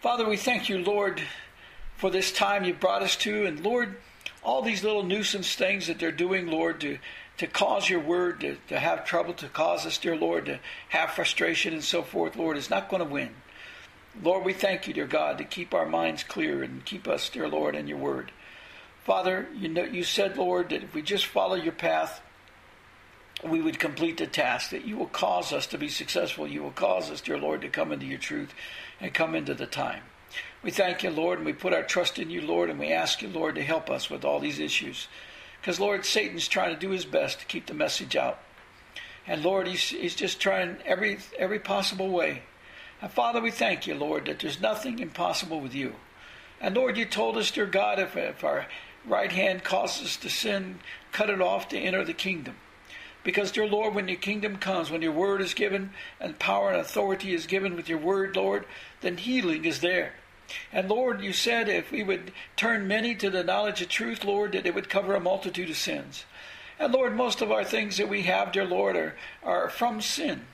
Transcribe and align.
Father, 0.00 0.28
we 0.28 0.36
thank 0.36 0.68
you, 0.68 0.78
Lord, 0.78 1.22
for 1.96 2.10
this 2.10 2.30
time 2.30 2.64
you 2.64 2.74
brought 2.74 3.02
us 3.02 3.16
to. 3.16 3.46
And 3.46 3.64
Lord, 3.64 3.96
all 4.42 4.60
these 4.60 4.84
little 4.84 5.02
nuisance 5.02 5.54
things 5.54 5.86
that 5.86 5.98
they're 5.98 6.12
doing, 6.12 6.48
Lord, 6.48 6.80
to, 6.82 6.98
to 7.38 7.46
cause 7.46 7.88
your 7.88 8.00
word 8.00 8.40
to, 8.40 8.58
to 8.68 8.78
have 8.78 9.06
trouble, 9.06 9.32
to 9.34 9.48
cause 9.48 9.86
us, 9.86 9.96
dear 9.96 10.14
Lord, 10.14 10.46
to 10.46 10.60
have 10.90 11.12
frustration 11.12 11.72
and 11.72 11.82
so 11.82 12.02
forth, 12.02 12.36
Lord, 12.36 12.58
is 12.58 12.68
not 12.68 12.90
going 12.90 13.02
to 13.02 13.10
win. 13.10 13.30
Lord, 14.22 14.44
we 14.44 14.52
thank 14.52 14.86
you, 14.86 14.92
dear 14.92 15.06
God, 15.06 15.38
to 15.38 15.44
keep 15.44 15.72
our 15.72 15.86
minds 15.86 16.24
clear 16.24 16.62
and 16.62 16.84
keep 16.84 17.08
us, 17.08 17.30
dear 17.30 17.48
Lord, 17.48 17.74
in 17.74 17.88
your 17.88 17.98
word. 17.98 18.32
Father, 19.04 19.48
you 19.54 19.68
know 19.68 19.84
you 19.84 20.04
said, 20.04 20.36
Lord, 20.36 20.70
that 20.70 20.82
if 20.82 20.94
we 20.94 21.00
just 21.00 21.26
follow 21.26 21.54
your 21.54 21.72
path, 21.72 22.20
we 23.44 23.62
would 23.62 23.78
complete 23.78 24.18
the 24.18 24.26
task, 24.26 24.70
that 24.70 24.84
you 24.84 24.96
will 24.96 25.06
cause 25.06 25.52
us 25.52 25.66
to 25.68 25.78
be 25.78 25.88
successful. 25.88 26.46
You 26.46 26.62
will 26.62 26.70
cause 26.70 27.10
us, 27.10 27.20
dear 27.20 27.38
Lord, 27.38 27.62
to 27.62 27.68
come 27.68 27.92
into 27.92 28.06
your 28.06 28.18
truth 28.18 28.52
and 29.00 29.14
come 29.14 29.34
into 29.34 29.54
the 29.54 29.66
time. 29.66 30.02
We 30.62 30.70
thank 30.70 31.02
you, 31.02 31.10
Lord, 31.10 31.38
and 31.38 31.46
we 31.46 31.52
put 31.52 31.72
our 31.72 31.82
trust 31.82 32.18
in 32.18 32.30
you, 32.30 32.40
Lord, 32.40 32.70
and 32.70 32.78
we 32.78 32.92
ask 32.92 33.22
you, 33.22 33.28
Lord, 33.28 33.54
to 33.54 33.62
help 33.62 33.90
us 33.90 34.10
with 34.10 34.24
all 34.24 34.40
these 34.40 34.58
issues. 34.58 35.08
Because, 35.60 35.78
Lord, 35.78 36.04
Satan's 36.04 36.48
trying 36.48 36.74
to 36.74 36.80
do 36.80 36.90
his 36.90 37.04
best 37.04 37.40
to 37.40 37.46
keep 37.46 37.66
the 37.66 37.74
message 37.74 38.16
out. 38.16 38.38
And, 39.26 39.42
Lord, 39.42 39.66
he's, 39.66 39.90
he's 39.90 40.14
just 40.14 40.40
trying 40.40 40.76
every, 40.84 41.18
every 41.38 41.58
possible 41.58 42.08
way 42.10 42.42
and 43.00 43.10
Father, 43.10 43.40
we 43.40 43.50
thank 43.50 43.86
you, 43.86 43.94
Lord, 43.94 44.26
that 44.26 44.38
there's 44.38 44.60
nothing 44.60 44.98
impossible 44.98 45.60
with 45.60 45.74
you. 45.74 45.94
And 46.60 46.74
Lord, 46.74 46.96
you 46.96 47.04
told 47.04 47.36
us, 47.36 47.50
dear 47.50 47.66
God, 47.66 47.98
if, 47.98 48.16
if 48.16 48.42
our 48.42 48.66
right 49.04 49.30
hand 49.30 49.64
causes 49.64 50.06
us 50.06 50.16
to 50.18 50.30
sin, 50.30 50.80
cut 51.12 51.30
it 51.30 51.40
off 51.40 51.68
to 51.68 51.78
enter 51.78 52.04
the 52.04 52.14
kingdom. 52.14 52.56
Because, 53.26 53.50
dear 53.50 53.66
Lord, 53.66 53.92
when 53.92 54.06
your 54.06 54.18
kingdom 54.18 54.56
comes, 54.56 54.88
when 54.88 55.02
your 55.02 55.10
word 55.10 55.40
is 55.40 55.52
given, 55.52 55.90
and 56.20 56.38
power 56.38 56.70
and 56.70 56.80
authority 56.80 57.34
is 57.34 57.48
given 57.48 57.74
with 57.74 57.88
your 57.88 57.98
word, 57.98 58.36
Lord, 58.36 58.66
then 59.00 59.16
healing 59.16 59.64
is 59.64 59.80
there. 59.80 60.12
And 60.72 60.88
Lord, 60.88 61.20
you 61.20 61.32
said 61.32 61.68
if 61.68 61.90
we 61.90 62.04
would 62.04 62.30
turn 62.54 62.86
many 62.86 63.16
to 63.16 63.28
the 63.28 63.42
knowledge 63.42 63.82
of 63.82 63.88
truth, 63.88 64.22
Lord, 64.24 64.52
that 64.52 64.64
it 64.64 64.76
would 64.76 64.88
cover 64.88 65.12
a 65.16 65.20
multitude 65.20 65.68
of 65.68 65.76
sins. 65.76 66.24
And 66.78 66.92
Lord, 66.92 67.16
most 67.16 67.42
of 67.42 67.50
our 67.50 67.64
things 67.64 67.96
that 67.96 68.08
we 68.08 68.22
have, 68.22 68.52
dear 68.52 68.64
Lord, 68.64 68.94
are, 68.94 69.16
are 69.42 69.70
from 69.70 70.00
sin. 70.00 70.46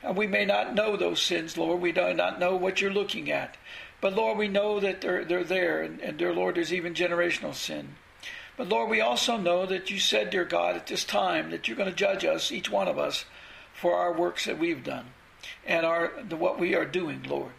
And 0.00 0.16
we 0.16 0.28
may 0.28 0.44
not 0.44 0.76
know 0.76 0.96
those 0.96 1.20
sins, 1.20 1.58
Lord. 1.58 1.80
We 1.80 1.90
do 1.90 2.14
not 2.14 2.38
know 2.38 2.54
what 2.54 2.80
you're 2.80 2.92
looking 2.92 3.32
at. 3.32 3.56
But 4.00 4.14
Lord, 4.14 4.38
we 4.38 4.46
know 4.46 4.78
that 4.78 5.00
they're, 5.00 5.24
they're 5.24 5.42
there. 5.42 5.82
And, 5.82 6.00
and 6.00 6.18
dear 6.18 6.32
Lord, 6.32 6.54
there's 6.54 6.72
even 6.72 6.94
generational 6.94 7.52
sin. 7.52 7.96
But 8.56 8.68
Lord, 8.68 8.90
we 8.90 9.00
also 9.00 9.36
know 9.36 9.66
that 9.66 9.90
you 9.90 9.98
said, 9.98 10.30
dear 10.30 10.44
God, 10.44 10.76
at 10.76 10.86
this 10.86 11.04
time 11.04 11.50
that 11.50 11.66
you're 11.66 11.76
going 11.76 11.90
to 11.90 11.96
judge 11.96 12.24
us, 12.24 12.52
each 12.52 12.70
one 12.70 12.88
of 12.88 12.98
us, 12.98 13.24
for 13.72 13.96
our 13.96 14.12
works 14.12 14.44
that 14.44 14.58
we've 14.58 14.84
done 14.84 15.06
and 15.66 15.86
our 15.86 16.08
what 16.30 16.58
we 16.58 16.74
are 16.74 16.84
doing, 16.84 17.22
Lord. 17.28 17.52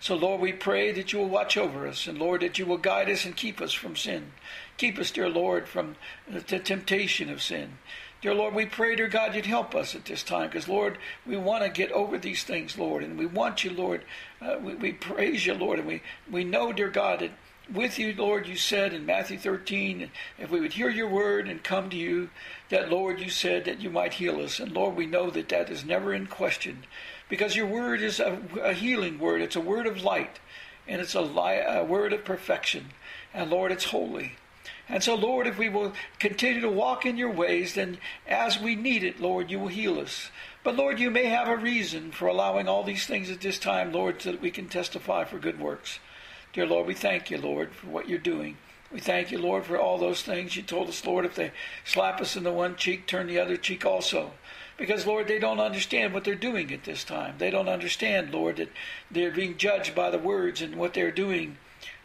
So, 0.00 0.14
Lord, 0.16 0.40
we 0.40 0.52
pray 0.52 0.92
that 0.92 1.12
you 1.12 1.18
will 1.18 1.28
watch 1.28 1.58
over 1.58 1.86
us, 1.86 2.06
and 2.06 2.18
Lord, 2.18 2.40
that 2.40 2.58
you 2.58 2.64
will 2.64 2.78
guide 2.78 3.10
us 3.10 3.26
and 3.26 3.36
keep 3.36 3.60
us 3.60 3.74
from 3.74 3.96
sin. 3.96 4.32
Keep 4.78 4.98
us, 4.98 5.10
dear 5.10 5.28
Lord, 5.28 5.68
from 5.68 5.96
the 6.26 6.40
temptation 6.40 7.28
of 7.28 7.42
sin. 7.42 7.76
Dear 8.22 8.34
Lord, 8.34 8.54
we 8.54 8.66
pray, 8.66 8.96
dear 8.96 9.08
God, 9.08 9.34
you'd 9.34 9.46
help 9.46 9.74
us 9.74 9.94
at 9.94 10.06
this 10.06 10.22
time 10.22 10.48
because, 10.48 10.68
Lord, 10.68 10.98
we 11.26 11.36
want 11.36 11.64
to 11.64 11.70
get 11.70 11.92
over 11.92 12.18
these 12.18 12.44
things, 12.44 12.78
Lord, 12.78 13.02
and 13.02 13.18
we 13.18 13.26
want 13.26 13.62
you, 13.62 13.70
Lord. 13.70 14.04
Uh, 14.40 14.56
we, 14.60 14.74
we 14.74 14.92
praise 14.92 15.44
you, 15.44 15.54
Lord, 15.54 15.78
and 15.78 15.88
we, 15.88 16.02
we 16.30 16.44
know, 16.44 16.72
dear 16.72 16.88
God, 16.88 17.20
that 17.20 17.30
with 17.72 17.98
you, 17.98 18.14
Lord, 18.14 18.46
you 18.46 18.56
said 18.56 18.92
in 18.92 19.06
Matthew 19.06 19.38
13, 19.38 20.10
if 20.38 20.50
we 20.50 20.60
would 20.60 20.72
hear 20.72 20.90
your 20.90 21.08
word 21.08 21.48
and 21.48 21.62
come 21.62 21.90
to 21.90 21.96
you, 21.96 22.30
that, 22.68 22.90
Lord, 22.90 23.20
you 23.20 23.30
said 23.30 23.64
that 23.64 23.80
you 23.80 23.90
might 23.90 24.14
heal 24.14 24.40
us. 24.40 24.60
And, 24.60 24.72
Lord, 24.72 24.96
we 24.96 25.06
know 25.06 25.30
that 25.30 25.48
that 25.48 25.70
is 25.70 25.84
never 25.84 26.12
in 26.12 26.26
question 26.26 26.84
because 27.28 27.56
your 27.56 27.66
word 27.66 28.02
is 28.02 28.20
a, 28.20 28.40
a 28.62 28.72
healing 28.72 29.18
word, 29.18 29.40
it's 29.40 29.56
a 29.56 29.60
word 29.60 29.86
of 29.86 30.02
light, 30.02 30.40
and 30.88 31.00
it's 31.00 31.14
a, 31.14 31.20
li- 31.20 31.62
a 31.64 31.84
word 31.84 32.12
of 32.12 32.24
perfection. 32.24 32.90
And, 33.32 33.50
Lord, 33.50 33.72
it's 33.72 33.84
holy. 33.84 34.32
And 34.88 35.02
so, 35.04 35.14
Lord, 35.14 35.46
if 35.46 35.56
we 35.56 35.68
will 35.68 35.92
continue 36.18 36.60
to 36.60 36.68
walk 36.68 37.06
in 37.06 37.16
your 37.16 37.30
ways, 37.30 37.74
then 37.74 37.98
as 38.26 38.58
we 38.58 38.74
need 38.74 39.04
it, 39.04 39.20
Lord, 39.20 39.48
you 39.50 39.60
will 39.60 39.68
heal 39.68 40.00
us. 40.00 40.30
But, 40.64 40.76
Lord, 40.76 40.98
you 40.98 41.10
may 41.10 41.26
have 41.26 41.46
a 41.48 41.56
reason 41.56 42.10
for 42.10 42.26
allowing 42.26 42.68
all 42.68 42.82
these 42.82 43.06
things 43.06 43.30
at 43.30 43.40
this 43.40 43.58
time, 43.58 43.92
Lord, 43.92 44.20
so 44.20 44.32
that 44.32 44.42
we 44.42 44.50
can 44.50 44.68
testify 44.68 45.24
for 45.24 45.38
good 45.38 45.60
works. 45.60 46.00
Dear 46.52 46.66
Lord, 46.66 46.86
we 46.86 46.94
thank 46.94 47.30
you, 47.30 47.38
Lord, 47.38 47.72
for 47.72 47.86
what 47.86 48.08
you're 48.08 48.18
doing. 48.18 48.56
We 48.92 49.00
thank 49.00 49.30
you, 49.30 49.38
Lord, 49.38 49.64
for 49.64 49.78
all 49.78 49.98
those 49.98 50.22
things. 50.22 50.56
You 50.56 50.62
told 50.62 50.88
us, 50.88 51.04
Lord, 51.04 51.24
if 51.24 51.36
they 51.36 51.52
slap 51.84 52.20
us 52.20 52.36
in 52.36 52.42
the 52.42 52.52
one 52.52 52.74
cheek, 52.74 53.06
turn 53.06 53.28
the 53.28 53.38
other 53.38 53.56
cheek 53.56 53.86
also. 53.86 54.32
Because, 54.76 55.06
Lord, 55.06 55.28
they 55.28 55.38
don't 55.38 55.60
understand 55.60 56.12
what 56.12 56.24
they're 56.24 56.34
doing 56.34 56.72
at 56.72 56.84
this 56.84 57.04
time. 57.04 57.34
They 57.38 57.50
don't 57.50 57.68
understand, 57.68 58.32
Lord, 58.32 58.56
that 58.56 58.70
they're 59.10 59.30
being 59.30 59.58
judged 59.58 59.94
by 59.94 60.10
the 60.10 60.18
words 60.18 60.60
and 60.60 60.74
what 60.74 60.94
they're 60.94 61.12
doing 61.12 61.56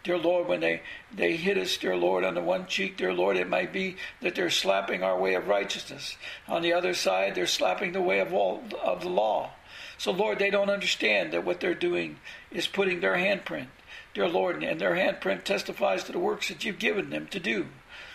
dear 0.05 0.17
Lord, 0.19 0.47
when 0.47 0.59
they, 0.59 0.83
they 1.11 1.35
hit 1.35 1.57
us, 1.57 1.75
dear 1.77 1.97
Lord, 1.97 2.23
on 2.23 2.35
the 2.35 2.41
one 2.41 2.67
cheek, 2.67 2.95
dear 2.95 3.11
Lord, 3.11 3.37
it 3.37 3.49
might 3.49 3.73
be 3.73 3.97
that 4.21 4.35
they're 4.35 4.51
slapping 4.51 5.01
our 5.01 5.19
way 5.19 5.33
of 5.33 5.47
righteousness. 5.47 6.15
On 6.47 6.61
the 6.61 6.73
other 6.73 6.93
side, 6.93 7.33
they're 7.33 7.47
slapping 7.47 7.91
the 7.91 8.01
way 8.01 8.19
of 8.19 8.31
all 8.31 8.63
of 8.83 9.01
the 9.01 9.09
law. 9.09 9.49
So, 9.97 10.11
Lord, 10.11 10.37
they 10.37 10.51
don't 10.51 10.69
understand 10.69 11.33
that 11.33 11.43
what 11.43 11.59
they're 11.59 11.73
doing 11.73 12.19
is 12.51 12.67
putting 12.67 12.99
their 12.99 13.15
handprint, 13.15 13.67
dear 14.15 14.27
Lord, 14.27 14.63
and 14.63 14.81
their 14.81 14.95
handprint 14.95 15.43
testifies 15.43 16.05
to 16.05 16.11
the 16.13 16.19
works 16.19 16.47
that 16.47 16.63
you've 16.63 16.79
given 16.79 17.11
them 17.11 17.27
to 17.27 17.39
do. 17.39 17.67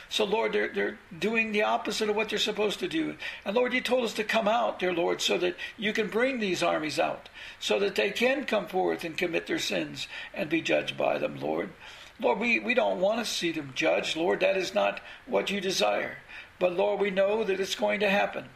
So, 0.09 0.25
Lord, 0.25 0.53
they're, 0.53 0.73
they're 0.73 0.99
doing 1.17 1.53
the 1.53 1.63
opposite 1.63 2.09
of 2.09 2.17
what 2.17 2.31
they're 2.31 2.39
supposed 2.41 2.81
to 2.81 2.89
do. 2.89 3.15
And, 3.45 3.55
Lord, 3.55 3.73
you 3.73 3.81
told 3.81 4.05
us 4.05 4.15
to 4.15 4.25
come 4.25 4.49
out, 4.49 4.81
dear 4.81 4.93
Lord, 4.93 5.21
so 5.21 5.39
that 5.39 5.55
you 5.77 5.93
can 5.93 6.09
bring 6.09 6.41
these 6.41 6.65
armies 6.65 6.99
out, 6.99 7.29
so 7.61 7.79
that 7.79 7.95
they 7.95 8.11
can 8.11 8.45
come 8.45 8.67
forth 8.67 9.05
and 9.05 9.17
commit 9.17 9.47
their 9.47 9.61
sins 9.61 10.09
and 10.35 10.51
be 10.51 10.63
judged 10.63 10.97
by 10.99 11.19
them, 11.19 11.39
Lord. 11.39 11.71
Lord, 12.19 12.41
we, 12.41 12.59
we 12.59 12.75
don't 12.75 13.01
want 13.01 13.21
to 13.21 13.25
see 13.25 13.53
them 13.53 13.73
judged, 13.77 14.17
Lord. 14.17 14.41
That 14.41 14.57
is 14.57 14.75
not 14.75 15.01
what 15.27 15.49
you 15.49 15.61
desire. 15.61 16.17
But, 16.59 16.75
Lord, 16.75 16.99
we 16.99 17.11
know 17.11 17.45
that 17.45 17.61
it's 17.61 17.77
going 17.77 18.01
to 18.01 18.11
happen. 18.11 18.47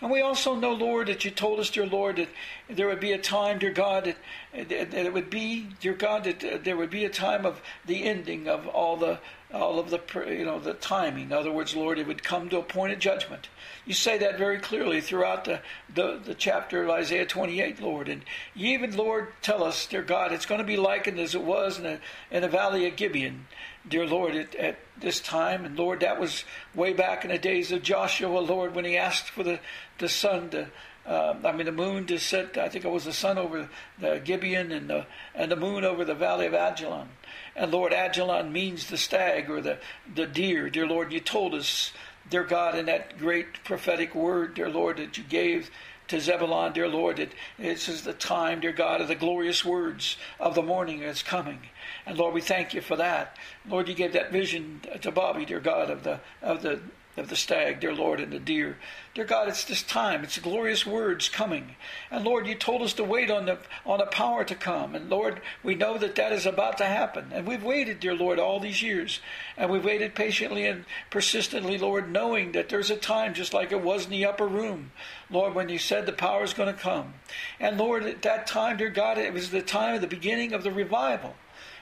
And 0.00 0.10
we 0.10 0.20
also 0.20 0.54
know, 0.54 0.72
Lord, 0.72 1.08
that 1.08 1.24
you 1.24 1.30
told 1.30 1.60
us, 1.60 1.70
dear 1.70 1.86
Lord, 1.86 2.16
that 2.16 2.28
there 2.68 2.88
would 2.88 3.00
be 3.00 3.12
a 3.12 3.18
time, 3.18 3.58
dear 3.58 3.72
God, 3.72 4.14
that, 4.52 4.68
that 4.68 4.94
it 4.94 5.12
would 5.12 5.30
be, 5.30 5.68
dear 5.80 5.94
God, 5.94 6.24
that 6.24 6.44
uh, 6.44 6.58
there 6.62 6.76
would 6.76 6.90
be 6.90 7.04
a 7.04 7.10
time 7.10 7.46
of 7.46 7.60
the 7.86 8.04
ending 8.04 8.48
of 8.48 8.66
all 8.66 8.96
the 8.96 9.18
all 9.52 9.78
of 9.78 9.90
the 9.90 10.00
you 10.26 10.44
know 10.44 10.58
the 10.58 10.74
timing. 10.74 11.24
In 11.24 11.32
other 11.32 11.52
words, 11.52 11.74
Lord, 11.74 11.98
it 11.98 12.06
would 12.06 12.22
come 12.22 12.48
to 12.50 12.58
a 12.58 12.62
point 12.62 12.92
of 12.92 12.98
judgment. 12.98 13.48
You 13.86 13.94
say 13.94 14.18
that 14.18 14.36
very 14.36 14.58
clearly 14.58 15.00
throughout 15.00 15.46
the, 15.46 15.60
the, 15.94 16.20
the 16.22 16.34
chapter 16.34 16.82
of 16.82 16.90
Isaiah 16.90 17.24
28, 17.24 17.80
Lord. 17.80 18.08
And 18.08 18.22
you 18.54 18.68
even, 18.74 18.94
Lord, 18.94 19.32
tell 19.40 19.64
us, 19.64 19.86
dear 19.86 20.02
God, 20.02 20.32
it's 20.32 20.44
going 20.44 20.60
to 20.60 20.66
be 20.66 20.76
likened 20.76 21.18
as 21.18 21.34
it 21.34 21.42
was 21.42 21.78
in 21.78 21.84
the, 21.84 22.00
in 22.30 22.42
the 22.42 22.48
valley 22.48 22.86
of 22.86 22.96
Gibeon, 22.96 23.46
dear 23.88 24.06
Lord, 24.06 24.34
at, 24.34 24.54
at 24.56 24.78
this 25.00 25.20
time. 25.20 25.64
And 25.64 25.78
Lord, 25.78 26.00
that 26.00 26.20
was 26.20 26.44
way 26.74 26.92
back 26.92 27.24
in 27.24 27.30
the 27.30 27.38
days 27.38 27.72
of 27.72 27.82
Joshua, 27.82 28.38
Lord, 28.40 28.74
when 28.74 28.84
he 28.84 28.98
asked 28.98 29.30
for 29.30 29.42
the, 29.42 29.60
the 29.98 30.08
sun 30.10 30.50
to 30.50 30.68
uh, 31.08 31.34
I 31.42 31.52
mean, 31.52 31.64
the 31.64 31.72
moon 31.72 32.06
to 32.06 32.18
set. 32.18 32.58
I 32.58 32.68
think 32.68 32.84
it 32.84 32.90
was 32.90 33.06
the 33.06 33.14
sun 33.14 33.38
over 33.38 33.68
the 33.98 34.20
Gibeon 34.22 34.70
and 34.70 34.90
the 34.90 35.06
and 35.34 35.50
the 35.50 35.56
moon 35.56 35.82
over 35.82 36.04
the 36.04 36.14
valley 36.14 36.46
of 36.46 36.52
Ajalon. 36.52 37.08
And 37.56 37.72
Lord, 37.72 37.92
Ajalon 37.92 38.52
means 38.52 38.86
the 38.86 38.98
stag 38.98 39.48
or 39.48 39.62
the, 39.62 39.78
the 40.14 40.26
deer. 40.26 40.68
Dear 40.68 40.86
Lord, 40.86 41.10
you 41.12 41.20
told 41.20 41.54
us, 41.54 41.92
dear 42.28 42.44
God, 42.44 42.76
in 42.76 42.86
that 42.86 43.18
great 43.18 43.64
prophetic 43.64 44.14
word, 44.14 44.54
dear 44.54 44.68
Lord, 44.68 44.98
that 44.98 45.16
you 45.16 45.24
gave 45.24 45.70
to 46.08 46.20
Zebulon, 46.20 46.72
dear 46.72 46.88
Lord, 46.88 47.16
that 47.16 47.32
this 47.58 47.88
is 47.88 48.02
the 48.02 48.12
time, 48.12 48.60
dear 48.60 48.72
God, 48.72 49.00
of 49.00 49.08
the 49.08 49.14
glorious 49.14 49.64
words 49.64 50.16
of 50.38 50.54
the 50.54 50.62
morning 50.62 51.02
is 51.02 51.22
coming. 51.22 51.60
And 52.06 52.18
Lord, 52.18 52.34
we 52.34 52.40
thank 52.40 52.74
you 52.74 52.80
for 52.80 52.96
that. 52.96 53.36
Lord, 53.66 53.88
you 53.88 53.94
gave 53.94 54.12
that 54.12 54.32
vision 54.32 54.80
to 55.00 55.10
Bobby, 55.10 55.44
dear 55.44 55.60
God, 55.60 55.90
of 55.90 56.02
the 56.02 56.20
of 56.42 56.62
the 56.62 56.80
of 57.16 57.28
the 57.28 57.36
stag, 57.36 57.80
dear 57.80 57.94
Lord, 57.94 58.20
and 58.20 58.32
the 58.32 58.38
deer. 58.38 58.76
Dear 59.14 59.24
God, 59.24 59.48
it's 59.48 59.64
this 59.64 59.82
time. 59.82 60.22
It's 60.22 60.38
glorious 60.38 60.86
words 60.86 61.28
coming. 61.28 61.74
And 62.10 62.24
Lord, 62.24 62.46
you 62.46 62.54
told 62.54 62.82
us 62.82 62.92
to 62.94 63.04
wait 63.04 63.30
on 63.30 63.46
the 63.46 63.58
on 63.84 63.98
the 63.98 64.06
power 64.06 64.44
to 64.44 64.54
come. 64.54 64.94
And 64.94 65.10
Lord, 65.10 65.40
we 65.64 65.74
know 65.74 65.98
that 65.98 66.14
that 66.14 66.32
is 66.32 66.46
about 66.46 66.78
to 66.78 66.84
happen. 66.84 67.32
And 67.32 67.46
we've 67.46 67.64
waited, 67.64 67.98
dear 67.98 68.14
Lord, 68.14 68.38
all 68.38 68.60
these 68.60 68.82
years. 68.82 69.20
And 69.56 69.70
we've 69.70 69.84
waited 69.84 70.14
patiently 70.14 70.66
and 70.66 70.84
persistently, 71.10 71.78
Lord, 71.78 72.10
knowing 72.10 72.52
that 72.52 72.68
there's 72.68 72.90
a 72.90 72.96
time 72.96 73.34
just 73.34 73.52
like 73.52 73.72
it 73.72 73.82
was 73.82 74.04
in 74.04 74.10
the 74.10 74.26
upper 74.26 74.46
room. 74.46 74.92
Lord, 75.30 75.54
when 75.54 75.68
you 75.68 75.78
said 75.78 76.06
the 76.06 76.12
power 76.12 76.44
is 76.44 76.54
going 76.54 76.72
to 76.72 76.80
come. 76.80 77.14
And 77.58 77.78
Lord, 77.78 78.04
at 78.04 78.22
that 78.22 78.46
time, 78.46 78.76
dear 78.76 78.90
God, 78.90 79.18
it 79.18 79.32
was 79.32 79.50
the 79.50 79.62
time 79.62 79.96
of 79.96 80.00
the 80.00 80.06
beginning 80.06 80.52
of 80.52 80.62
the 80.62 80.70
revival. 80.70 81.34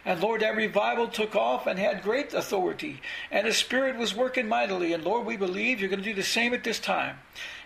And 0.07 0.21
Lord, 0.21 0.43
that 0.43 0.55
revival 0.55 1.09
took 1.09 1.35
off 1.35 1.67
and 1.67 1.77
had 1.81 2.05
great 2.05 2.33
authority. 2.33 3.03
And 3.33 3.45
the 3.45 3.53
Spirit 3.53 3.97
was 3.97 4.15
working 4.15 4.47
mightily. 4.47 4.93
And 4.93 5.03
Lord, 5.03 5.27
we 5.27 5.37
believe 5.37 5.81
you're 5.81 5.91
going 5.91 6.03
to 6.03 6.09
do 6.09 6.15
the 6.15 6.23
same 6.23 6.55
at 6.55 6.63
this 6.63 6.79
time. 6.79 7.19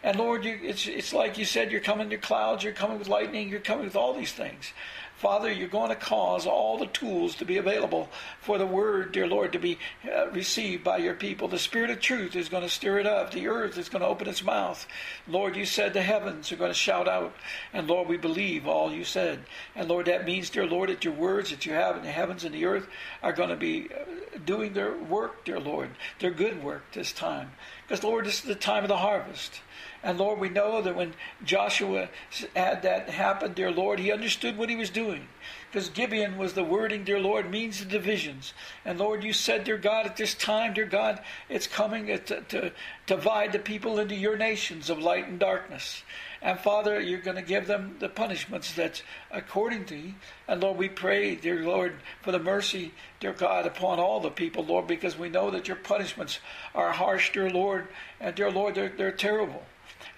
And 0.03 0.19
Lord, 0.19 0.43
you, 0.47 0.59
it's, 0.63 0.87
it's 0.87 1.13
like 1.13 1.37
you 1.37 1.45
said, 1.45 1.71
you're 1.71 1.83
coming 1.83 2.09
to 2.09 2.17
clouds, 2.17 2.65
you're 2.65 2.73
coming 2.73 2.99
with 2.99 3.09
lightning, 3.09 3.51
you're 3.51 3.61
coming 3.61 3.85
with 3.85 3.95
all 3.95 4.15
these 4.15 4.33
things. 4.33 4.73
Father, 5.21 5.53
you're 5.53 5.69
going 5.69 5.91
to 5.91 5.97
cause 5.97 6.47
all 6.47 6.79
the 6.79 6.87
tools 6.87 7.35
to 7.35 7.45
be 7.45 7.59
available 7.59 8.09
for 8.41 8.57
the 8.57 8.67
word, 8.67 9.13
dear 9.13 9.27
Lord, 9.27 9.53
to 9.53 9.59
be 9.59 9.79
uh, 10.11 10.31
received 10.31 10.83
by 10.83 10.97
your 10.97 11.13
people. 11.13 11.47
The 11.47 11.59
Spirit 11.59 11.91
of 11.91 12.01
truth 12.01 12.35
is 12.35 12.49
going 12.49 12.63
to 12.63 12.71
stir 12.71 13.01
it 13.01 13.07
up. 13.07 13.31
The 13.31 13.47
earth 13.49 13.77
is 13.77 13.91
going 13.91 14.01
to 14.01 14.09
open 14.09 14.29
its 14.29 14.43
mouth. 14.43 14.87
Lord, 15.29 15.57
you 15.57 15.67
said 15.67 15.93
the 15.93 16.01
heavens 16.01 16.51
are 16.51 16.57
going 16.57 16.71
to 16.71 16.75
shout 16.75 17.07
out. 17.07 17.35
And 17.75 17.87
Lord, 17.87 18.09
we 18.09 18.17
believe 18.17 18.67
all 18.67 18.91
you 18.91 19.05
said. 19.05 19.41
And 19.77 19.91
Lord, 19.91 20.07
that 20.07 20.25
means, 20.25 20.49
dear 20.49 20.65
Lord, 20.65 20.89
that 20.89 21.05
your 21.05 21.13
words 21.13 21.51
that 21.51 21.67
you 21.67 21.75
have 21.75 21.99
in 21.99 22.03
the 22.03 22.11
heavens 22.11 22.45
and 22.45 22.55
the 22.55 22.65
earth 22.65 22.89
are 23.23 23.35
going 23.35 23.51
to 23.51 23.57
be 23.57 23.91
uh, 23.93 24.39
doing 24.47 24.73
their 24.73 24.97
work, 24.97 25.45
dear 25.45 25.61
Lord, 25.61 25.91
their 26.21 26.31
good 26.31 26.65
work 26.65 26.85
this 26.95 27.13
time. 27.13 27.51
Because, 27.87 28.03
Lord, 28.03 28.25
this 28.25 28.41
is 28.41 28.47
the 28.47 28.55
time 28.55 28.85
of 28.85 28.89
the 28.89 28.97
harvest. 28.97 29.61
And 30.03 30.19
Lord, 30.19 30.39
we 30.39 30.49
know 30.49 30.81
that 30.81 30.97
when 30.97 31.13
Joshua 31.45 32.09
had 32.57 32.83
that 32.83 33.11
happen, 33.11 33.53
dear 33.53 33.71
Lord, 33.71 33.99
he 33.99 34.11
understood 34.11 34.57
what 34.57 34.71
he 34.71 34.77
was 34.77 34.89
doing. 34.89 35.29
Because 35.71 35.91
Gibeon 35.91 36.39
was 36.39 36.55
the 36.55 36.65
wording, 36.65 37.05
dear 37.05 37.21
Lord, 37.21 37.51
means 37.51 37.79
the 37.79 37.85
divisions. 37.85 38.55
And 38.85 38.99
Lord, 38.99 39.23
you 39.23 39.33
said, 39.33 39.65
dear 39.65 39.77
God, 39.77 40.07
at 40.07 40.17
this 40.17 40.35
time, 40.35 40.73
dear 40.73 40.87
God, 40.87 41.21
it's 41.49 41.67
coming 41.67 42.07
to, 42.07 42.41
to 42.41 42.73
divide 43.07 43.53
the 43.53 43.59
people 43.59 43.99
into 43.99 44.15
your 44.15 44.37
nations 44.37 44.89
of 44.89 44.99
light 44.99 45.29
and 45.29 45.39
darkness. 45.39 46.03
And 46.43 46.59
Father, 46.59 46.99
you're 46.99 47.21
going 47.21 47.37
to 47.37 47.43
give 47.43 47.67
them 47.67 47.97
the 47.99 48.09
punishments 48.09 48.73
that's 48.73 49.03
according 49.31 49.85
to 49.87 49.97
you. 49.97 50.15
And 50.49 50.63
Lord, 50.63 50.79
we 50.79 50.89
pray, 50.89 51.37
dear 51.37 51.63
Lord, 51.63 51.97
for 52.23 52.33
the 52.33 52.39
mercy, 52.39 52.93
dear 53.21 53.35
God, 53.35 53.67
upon 53.67 54.01
all 54.01 54.21
the 54.21 54.31
people, 54.31 54.65
Lord, 54.65 54.87
because 54.87 55.19
we 55.19 55.29
know 55.29 55.51
that 55.51 55.69
your 55.69 55.77
punishments 55.77 56.41
are 56.75 56.93
harsh, 56.93 57.33
dear 57.33 57.51
Lord. 57.51 57.89
And 58.19 58.35
dear 58.35 58.51
Lord, 58.51 58.75
they're, 58.75 58.89
they're 58.89 59.13
terrible. 59.13 59.63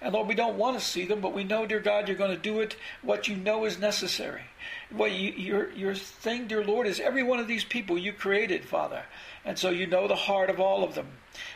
And 0.01 0.13
Lord, 0.13 0.27
we 0.27 0.35
don't 0.35 0.57
want 0.57 0.77
to 0.77 0.85
see 0.85 1.05
them, 1.05 1.21
but 1.21 1.33
we 1.33 1.43
know, 1.43 1.65
dear 1.65 1.79
God, 1.79 2.07
you're 2.07 2.17
going 2.17 2.35
to 2.35 2.37
do 2.37 2.59
it 2.59 2.75
what 3.01 3.27
you 3.27 3.35
know 3.35 3.65
is 3.65 3.79
necessary. 3.79 4.41
What 4.89 5.11
you, 5.11 5.31
your, 5.31 5.71
your 5.71 5.95
thing, 5.95 6.47
dear 6.47 6.63
Lord, 6.63 6.87
is 6.87 6.99
every 6.99 7.23
one 7.23 7.39
of 7.39 7.47
these 7.47 7.63
people 7.63 7.97
you 7.97 8.11
created, 8.11 8.65
Father. 8.65 9.03
And 9.45 9.57
so 9.57 9.69
you 9.69 9.87
know 9.87 10.07
the 10.07 10.15
heart 10.15 10.49
of 10.49 10.59
all 10.59 10.83
of 10.83 10.95
them. 10.95 11.07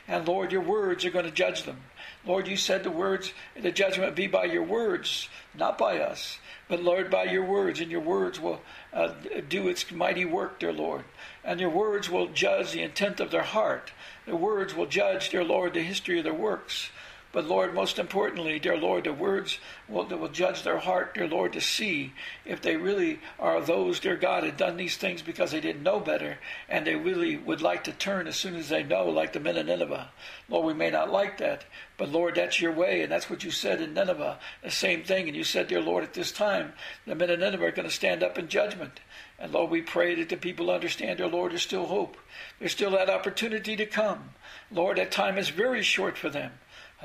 And 0.08 0.28
Lord, 0.28 0.52
your 0.52 0.62
words 0.62 1.06
are 1.06 1.10
going 1.12 1.26
to 1.26 1.32
judge 1.32 1.64
them. 1.64 1.78
Lord, 2.26 2.48
you 2.48 2.58
said 2.58 2.84
the 2.84 2.92
words, 2.92 3.34
the 3.56 3.72
judgment 3.72 4.16
be 4.16 4.28
by 4.28 4.46
your 4.46 4.64
words, 4.64 5.30
not 5.54 5.78
by 5.78 6.00
us, 6.00 6.40
but 6.68 6.84
Lord, 6.84 7.10
by 7.10 7.24
your 7.26 7.46
words, 7.46 7.80
and 7.80 7.90
your 7.90 8.02
words 8.02 8.40
will 8.40 8.62
uh, 8.92 9.14
do 9.48 9.70
its 9.70 9.90
mighty 9.92 10.26
work, 10.26 10.60
dear 10.60 10.74
Lord. 10.74 11.06
And 11.44 11.60
your 11.60 11.70
words 11.70 12.10
will 12.10 12.28
judge 12.28 12.72
the 12.72 12.82
intent 12.82 13.20
of 13.20 13.32
their 13.32 13.44
heart. 13.44 13.92
The 14.26 14.36
words 14.36 14.76
will 14.76 14.88
judge, 14.88 15.30
dear 15.30 15.44
Lord, 15.44 15.74
the 15.74 15.82
history 15.82 16.18
of 16.18 16.26
their 16.26 16.34
works. 16.34 16.90
But 17.38 17.46
Lord, 17.46 17.76
most 17.76 18.00
importantly, 18.00 18.58
dear 18.58 18.76
Lord, 18.76 19.04
the 19.04 19.14
words 19.14 19.60
will, 19.88 20.06
that 20.06 20.18
will 20.18 20.28
judge 20.28 20.64
their 20.64 20.80
heart, 20.80 21.14
dear 21.14 21.28
Lord, 21.28 21.54
to 21.54 21.62
see 21.62 22.14
if 22.46 22.64
they 22.64 22.78
really 22.78 23.20
are 23.38 23.62
those, 23.62 24.00
dear 24.00 24.16
God, 24.16 24.44
had 24.44 24.58
done 24.58 24.76
these 24.76 24.98
things 24.98 25.22
because 25.22 25.52
they 25.52 25.62
didn't 25.62 25.84
know 25.84 26.00
better 26.00 26.40
and 26.68 26.88
they 26.88 26.96
really 26.96 27.38
would 27.38 27.62
like 27.62 27.84
to 27.84 27.92
turn 27.92 28.26
as 28.26 28.38
soon 28.38 28.56
as 28.56 28.70
they 28.70 28.82
know, 28.82 29.06
like 29.06 29.34
the 29.34 29.40
men 29.40 29.56
of 29.56 29.68
Nineveh. 29.68 30.10
Lord, 30.50 30.66
we 30.66 30.74
may 30.74 30.90
not 30.90 31.12
like 31.12 31.38
that, 31.38 31.66
but 31.96 32.10
Lord, 32.10 32.34
that's 32.34 32.60
your 32.60 32.72
way, 32.72 33.04
and 33.04 33.12
that's 33.12 33.30
what 33.30 33.44
you 33.44 33.52
said 33.52 33.82
in 33.82 33.94
Nineveh, 33.94 34.40
the 34.64 34.72
same 34.72 35.04
thing. 35.04 35.28
And 35.28 35.38
you 35.38 35.44
said, 35.44 35.68
dear 35.68 35.80
Lord, 35.80 36.04
at 36.04 36.16
this 36.16 36.32
time, 36.32 36.74
the 37.06 37.14
men 37.14 37.30
of 37.30 37.40
Nineveh 37.40 37.68
are 37.68 37.72
going 37.72 37.88
to 37.88 37.94
stand 37.94 38.24
up 38.24 38.40
in 38.40 38.48
judgment. 38.48 39.00
And 39.38 39.54
Lord, 39.54 39.70
we 39.70 39.84
pray 39.84 40.16
that 40.16 40.30
the 40.30 40.38
people 40.38 40.72
understand, 40.72 41.20
dear 41.20 41.28
Lord, 41.28 41.52
there's 41.52 41.62
still 41.62 41.86
hope. 41.86 42.18
There's 42.58 42.72
still 42.72 42.90
that 42.92 43.12
opportunity 43.12 43.76
to 43.76 43.86
come. 43.86 44.32
Lord, 44.72 44.98
that 44.98 45.12
time 45.12 45.38
is 45.38 45.50
very 45.50 45.84
short 45.84 46.18
for 46.18 46.32
them. 46.32 46.54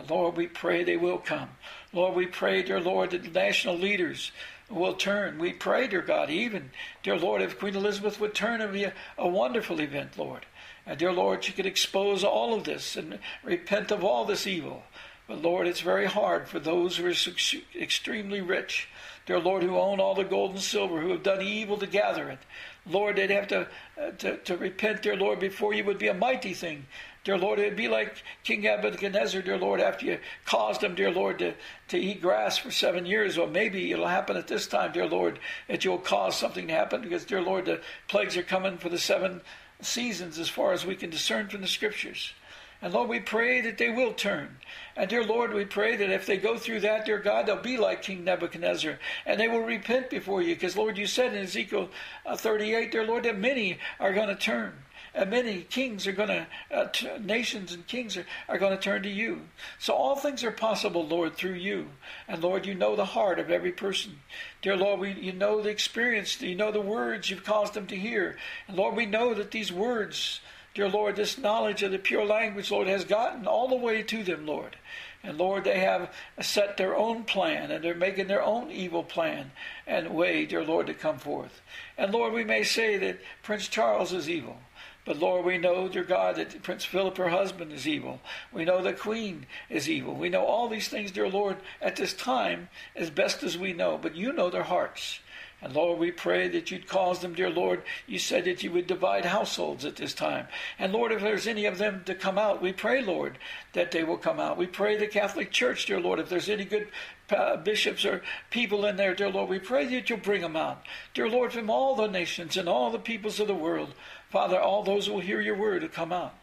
Lord, 0.09 0.37
we 0.37 0.47
pray 0.47 0.85
they 0.85 0.97
will 0.97 1.19
come. 1.19 1.50
Lord, 1.93 2.15
we 2.15 2.27
pray, 2.27 2.62
dear 2.62 2.81
Lord, 2.81 3.11
that 3.11 3.23
the 3.23 3.31
national 3.31 3.77
leaders 3.77 4.33
will 4.71 4.94
turn. 4.94 5.39
We 5.39 5.53
pray, 5.53 5.87
dear 5.87 6.00
God, 6.00 6.31
even, 6.31 6.71
dear 7.03 7.19
Lord, 7.19 7.43
if 7.43 7.59
Queen 7.59 7.77
Elizabeth 7.77 8.19
would 8.19 8.35
turn, 8.35 8.61
it 8.61 8.67
would 8.67 8.73
be 8.73 8.85
a, 8.85 8.94
a 9.19 9.29
wonderful 9.29 9.81
event, 9.81 10.17
Lord. 10.17 10.47
And 10.87 10.99
dear 10.99 11.12
Lord, 11.12 11.44
she 11.44 11.53
could 11.53 11.67
expose 11.67 12.25
all 12.25 12.55
of 12.55 12.65
this 12.65 12.97
and 12.97 13.19
repent 13.44 13.91
of 13.91 14.03
all 14.03 14.25
this 14.25 14.47
evil. 14.47 14.83
But 15.29 15.43
Lord, 15.43 15.67
it's 15.67 15.81
very 15.81 16.06
hard 16.06 16.49
for 16.49 16.59
those 16.59 16.97
who 16.97 17.06
are 17.06 17.81
extremely 17.81 18.41
rich, 18.41 18.88
dear 19.27 19.38
Lord, 19.38 19.62
who 19.62 19.79
own 19.79 20.00
all 20.00 20.15
the 20.15 20.25
gold 20.25 20.50
and 20.53 20.61
silver, 20.61 21.00
who 21.00 21.11
have 21.11 21.23
done 21.23 21.43
evil 21.43 21.79
to 21.79 21.87
gather 21.87 22.29
it. 22.29 22.41
Lord, 22.85 23.17
they'd 23.17 23.31
have 23.31 23.47
to, 23.49 23.69
uh, 24.00 24.11
to, 24.19 24.38
to 24.38 24.56
repent, 24.56 25.03
dear 25.03 25.17
Lord, 25.17 25.38
before 25.38 25.75
you 25.75 25.85
would 25.85 25.99
be 25.99 26.09
a 26.09 26.15
mighty 26.15 26.55
thing. 26.55 26.87
Dear 27.25 27.39
Lord, 27.39 27.61
it'd 27.61 27.77
be 27.77 27.87
like 27.87 28.21
King 28.43 28.63
Nebuchadnezzar, 28.63 29.43
dear 29.43 29.57
Lord, 29.57 29.81
after 29.81 30.07
you 30.07 30.19
caused 30.45 30.83
him, 30.83 30.97
dear 30.97 31.11
Lord, 31.13 31.39
to, 31.39 31.55
to 31.89 31.99
eat 31.99 32.21
grass 32.21 32.59
for 32.59 32.73
seven 32.73 33.07
years. 33.07 33.39
Well, 33.39 33.47
maybe 33.47 33.93
it'll 33.93 34.09
happen 34.09 34.37
at 34.37 34.49
this 34.49 34.67
time, 34.67 34.91
dear 34.91 35.07
Lord, 35.07 35.39
that 35.69 35.85
you'll 35.85 35.99
cause 35.99 36.37
something 36.37 36.67
to 36.67 36.73
happen 36.73 37.01
because, 37.01 37.25
dear 37.25 37.41
Lord, 37.41 37.67
the 37.67 37.81
plagues 38.09 38.37
are 38.37 38.43
coming 38.43 38.77
for 38.77 38.89
the 38.89 38.99
seven 38.99 39.41
seasons 39.81 40.37
as 40.41 40.49
far 40.49 40.73
as 40.73 40.85
we 40.85 40.97
can 40.97 41.11
discern 41.11 41.49
from 41.49 41.61
the 41.61 41.69
scriptures. 41.69 42.33
And 42.81 42.93
Lord, 42.93 43.09
we 43.09 43.21
pray 43.21 43.61
that 43.61 43.79
they 43.79 43.91
will 43.91 44.13
turn. 44.13 44.57
And 44.97 45.09
dear 45.09 45.23
Lord, 45.23 45.55
we 45.55 45.65
pray 45.65 45.95
that 45.95 46.11
if 46.11 46.27
they 46.27 46.37
go 46.37 46.59
through 46.59 46.81
that, 46.81 47.07
dear 47.07 47.19
God, 47.19 47.47
they'll 47.47 47.63
be 47.63 47.77
like 47.77 48.03
King 48.03 48.25
Nebuchadnezzar 48.25 48.99
and 49.25 49.39
they 49.39 49.47
will 49.47 49.61
repent 49.61 50.11
before 50.11 50.43
you. 50.43 50.57
Because, 50.57 50.77
Lord, 50.77 50.99
you 50.99 51.07
said 51.07 51.33
in 51.33 51.45
Ezekiel 51.45 51.91
uh, 52.27 52.37
38, 52.37 52.91
dear 52.91 53.07
Lord, 53.07 53.23
that 53.23 53.39
many 53.39 53.79
are 54.01 54.13
going 54.13 54.29
to 54.29 54.35
turn. 54.35 54.73
And 55.14 55.31
many 55.31 55.62
kings 55.62 56.06
are 56.06 56.12
going 56.12 56.31
to, 56.31 56.47
uh, 56.70 56.87
t- 56.87 57.19
nations 57.19 57.73
and 57.73 57.87
kings 57.87 58.17
are, 58.17 58.25
are 58.49 58.59
going 58.59 58.75
to 58.75 58.82
turn 58.82 59.03
to 59.03 59.11
you. 59.11 59.43
So 59.79 59.93
all 59.93 60.17
things 60.17 60.43
are 60.43 60.50
possible, 60.50 61.06
Lord, 61.06 61.35
through 61.35 61.55
you. 61.55 61.88
And 62.29 62.43
Lord, 62.43 62.64
you 62.64 62.75
know 62.75 62.97
the 62.97 63.05
heart 63.05 63.38
of 63.38 63.50
every 63.50 63.73
person. 63.73 64.20
Dear 64.62 64.76
Lord, 64.76 65.00
we, 65.00 65.12
you 65.12 65.32
know 65.32 65.61
the 65.61 65.69
experience, 65.69 66.41
you 66.41 66.55
know 66.55 66.73
the 66.73 66.81
words 66.81 67.29
you've 67.29 67.44
caused 67.44 67.75
them 67.75 67.87
to 67.88 67.97
hear. 67.97 68.37
And 68.69 68.76
Lord, 68.76 68.97
we 68.97 69.05
know 69.05 69.35
that 69.35 69.50
these 69.50 69.70
words, 69.70 70.41
dear 70.75 70.88
Lord, 70.88 71.17
this 71.17 71.37
knowledge 71.37 71.82
of 71.82 71.93
the 71.93 71.99
pure 71.99 72.25
language, 72.25 72.70
Lord, 72.70 72.88
has 72.88 73.05
gotten 73.05 73.47
all 73.47 73.69
the 73.69 73.76
way 73.76 74.03
to 74.03 74.25
them, 74.25 74.47
Lord. 74.47 74.76
And 75.25 75.38
Lord, 75.38 75.64
they 75.64 75.79
have 75.79 76.12
set 76.41 76.76
their 76.76 76.97
own 76.97 77.23
plan 77.25 77.70
and 77.70 77.85
they're 77.85 77.94
making 77.94 78.26
their 78.26 78.43
own 78.43 78.73
evil 78.73 79.05
plan 79.05 79.53
and 79.87 80.14
way, 80.14 80.47
dear 80.47 80.64
Lord, 80.64 80.88
to 80.88 80.94
come 80.94 81.19
forth. 81.19 81.61
And 81.97 82.12
Lord, 82.12 82.32
we 82.32 82.44
may 82.44 82.64
say 82.64 82.97
that 82.99 83.20
Prince 83.43 83.69
Charles 83.69 84.12
is 84.12 84.28
evil. 84.28 84.57
But 85.04 85.18
Lord, 85.18 85.44
we 85.44 85.59
know, 85.59 85.88
dear 85.88 86.04
God, 86.04 86.37
that 86.37 86.62
Prince 86.62 86.85
Philip, 86.85 87.16
her 87.16 87.28
husband, 87.28 87.73
is 87.73 87.88
evil. 87.88 88.21
We 88.52 88.64
know 88.64 88.82
the 88.82 88.92
Queen 88.92 89.47
is 89.68 89.88
evil. 89.88 90.14
We 90.14 90.28
know 90.28 90.44
all 90.44 90.68
these 90.68 90.88
things, 90.88 91.11
dear 91.11 91.28
Lord, 91.28 91.56
at 91.80 91.97
this 91.97 92.14
time, 92.14 92.68
as 92.94 93.11
best 93.11 93.42
as 93.42 93.59
we 93.59 93.73
know. 93.73 93.99
But 94.00 94.14
you 94.14 94.32
know 94.32 94.49
their 94.49 94.62
hearts. 94.62 95.18
And 95.62 95.75
Lord, 95.75 96.00
we 96.00 96.11
pray 96.11 96.49
that 96.49 96.73
you'd 96.73 96.88
cause 96.88 97.21
them, 97.21 97.35
dear 97.35 97.49
Lord. 97.49 97.85
You 98.09 98.18
said 98.18 98.44
that 98.47 98.64
you 98.64 98.73
would 98.73 98.88
divide 98.88 99.25
households 99.25 99.85
at 99.85 99.94
this 99.94 100.12
time. 100.12 100.49
And 100.76 100.92
Lord, 100.92 101.12
if 101.12 101.21
there's 101.21 101.47
any 101.47 101.66
of 101.66 101.78
them 101.78 102.02
to 102.06 102.16
come 102.16 102.37
out, 102.37 102.61
we 102.61 102.73
pray, 102.73 103.00
Lord, 103.00 103.38
that 103.73 103.92
they 103.92 104.02
will 104.02 104.18
come 104.18 104.40
out. 104.40 104.59
We 104.59 104.66
pray 104.66 104.97
the 104.97 105.06
Catholic 105.06 105.52
Church, 105.52 105.87
dear 105.87 106.00
Lord, 106.00 106.18
if 106.18 106.28
there's 106.28 106.49
any 106.49 106.64
good 106.64 106.88
uh, 107.30 107.56
bishops 107.56 108.04
or 108.04 108.23
people 108.50 108.85
in 108.87 108.97
there, 108.97 109.14
dear 109.14 109.30
Lord, 109.30 109.49
we 109.49 109.61
pray 109.61 109.87
that 109.87 110.11
you'll 110.11 110.18
bring 110.18 110.42
them 110.42 110.56
out. 110.56 110.82
Dear 111.14 111.28
Lord, 111.28 111.52
from 111.52 111.71
all 111.71 111.94
the 111.94 112.09
nations 112.09 112.56
and 112.56 112.68
all 112.68 112.90
the 112.90 112.99
peoples 112.99 113.38
of 113.38 113.47
the 113.47 113.54
world, 113.54 113.94
Father, 114.33 114.59
all 114.59 114.83
those 114.83 115.07
who 115.07 115.12
will 115.12 115.21
hear 115.21 115.43
your 115.43 115.59
word 115.59 115.83
will 115.83 115.91
come 115.91 116.11
out. 116.11 116.35